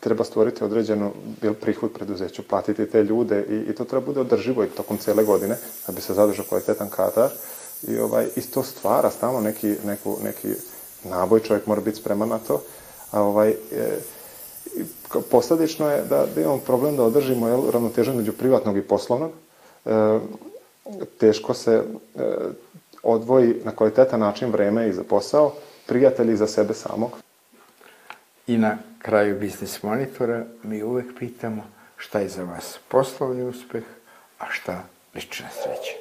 treba 0.00 0.24
stvoriti 0.24 0.64
određenu 0.64 1.12
bil 1.42 1.54
prihod 1.54 1.92
preduzeću, 1.92 2.42
platiti 2.48 2.90
te 2.90 3.02
ljude 3.02 3.44
i, 3.50 3.70
i 3.70 3.74
to 3.74 3.84
treba 3.84 4.06
bude 4.06 4.20
održivo 4.20 4.64
i 4.64 4.68
tokom 4.68 4.98
cele 4.98 5.24
godine, 5.24 5.56
da 5.86 5.92
bi 5.92 6.00
se 6.00 6.14
zadržao 6.14 6.44
kvalitetan 6.48 6.88
kadar 6.90 7.30
i, 7.88 7.98
ovaj, 7.98 8.26
i 8.36 8.40
to 8.40 8.62
stvara 8.62 9.10
stalno 9.10 9.40
neki, 9.40 9.74
neku, 9.84 10.16
neki 10.22 10.48
naboj, 11.04 11.40
čovjek 11.40 11.66
mora 11.66 11.80
biti 11.80 11.96
spreman 11.96 12.28
na 12.28 12.38
to, 12.38 12.62
a 13.10 13.22
ovaj, 13.22 13.50
e, 13.50 13.54
posledično 15.30 15.90
je 15.90 16.02
da, 16.02 16.26
da 16.34 16.40
imamo 16.40 16.58
problem 16.58 16.96
da 16.96 17.02
održimo 17.02 17.48
jel, 17.48 17.70
ravnotežu 17.70 18.12
među 18.12 18.32
privatnog 18.32 18.76
i 18.76 18.82
poslovnog. 18.82 19.30
E, 19.84 20.18
teško 21.18 21.54
se 21.54 21.74
e, 21.74 22.20
odvoji 23.02 23.54
na 23.64 23.76
kvalitetan 23.76 24.20
način 24.20 24.50
vreme 24.50 24.88
i 24.88 24.92
za 24.92 25.04
posao, 25.04 25.52
prijatelji 25.86 26.32
i 26.32 26.36
za 26.36 26.46
sebe 26.46 26.74
samog. 26.74 27.10
I 28.46 28.56
na 28.56 28.78
kraju 28.98 29.40
Biznis 29.40 29.82
Monitora 29.82 30.44
mi 30.62 30.82
uvek 30.82 31.06
pitamo 31.18 31.64
šta 31.96 32.20
je 32.20 32.28
za 32.28 32.44
vas 32.44 32.78
poslovni 32.88 33.42
uspeh, 33.42 33.84
a 34.38 34.44
šta 34.50 34.82
lična 35.14 35.46
sreća. 35.62 35.92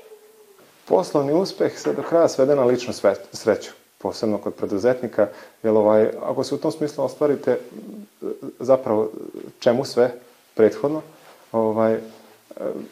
Poslovni 0.86 1.33
uspeh 1.33 1.79
se 1.79 1.93
do 1.93 2.01
kraja 2.01 2.27
svede 2.27 2.55
na 2.55 2.65
ličnu 2.65 2.93
sreću 3.33 3.71
posebno 4.03 4.37
kod 4.37 4.53
preduzetnika, 4.53 5.27
jer 5.63 5.73
ovaj, 5.73 6.09
ako 6.23 6.43
se 6.43 6.55
u 6.55 6.57
tom 6.57 6.71
smislu 6.71 7.05
ostvarite 7.05 7.59
zapravo 8.59 9.09
čemu 9.59 9.85
sve 9.85 10.11
prethodno, 10.55 11.01
ovaj, 11.51 11.99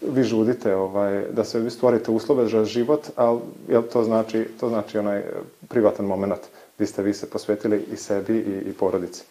vi 0.01 0.23
žudite 0.23 0.75
ovaj, 0.75 1.25
da 1.31 1.43
se 1.43 1.59
vi 1.59 1.69
stvorite 1.69 2.11
uslove 2.11 2.47
za 2.47 2.65
život, 2.65 3.07
ali 3.15 3.39
jel 3.67 3.83
to 3.83 4.03
znači, 4.03 4.47
to 4.59 4.69
znači 4.69 4.97
onaj 4.97 5.23
privatan 5.69 6.05
moment 6.05 6.47
gdje 6.75 6.87
ste 6.87 7.03
vi 7.03 7.13
se 7.13 7.29
posvetili 7.29 7.85
i 7.93 7.97
sebi 7.97 8.37
i, 8.37 8.69
i 8.69 8.73
porodici. 8.73 9.23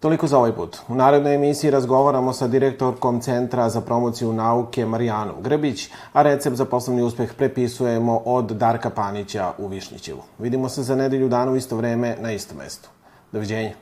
Toliko 0.00 0.26
za 0.26 0.38
ovaj 0.38 0.52
put. 0.52 0.76
U 0.88 0.94
narednoj 0.94 1.34
emisiji 1.34 1.70
razgovaramo 1.70 2.32
sa 2.32 2.46
direktorkom 2.46 3.20
Centra 3.20 3.68
za 3.68 3.80
promociju 3.80 4.32
nauke 4.32 4.86
Marijanom 4.86 5.42
Grbić, 5.42 5.88
a 6.12 6.22
recept 6.22 6.56
za 6.56 6.64
poslovni 6.64 7.02
uspeh 7.02 7.34
prepisujemo 7.34 8.16
od 8.24 8.44
Darka 8.44 8.90
Panića 8.90 9.52
u 9.58 9.68
Višnjićevu. 9.68 10.22
Vidimo 10.38 10.68
se 10.68 10.82
za 10.82 10.96
nedelju 10.96 11.28
dana 11.28 11.52
u 11.52 11.56
isto 11.56 11.76
vreme 11.76 12.16
na 12.20 12.32
istom 12.32 12.58
mestu. 12.58 12.88
Doviđenja. 13.32 13.72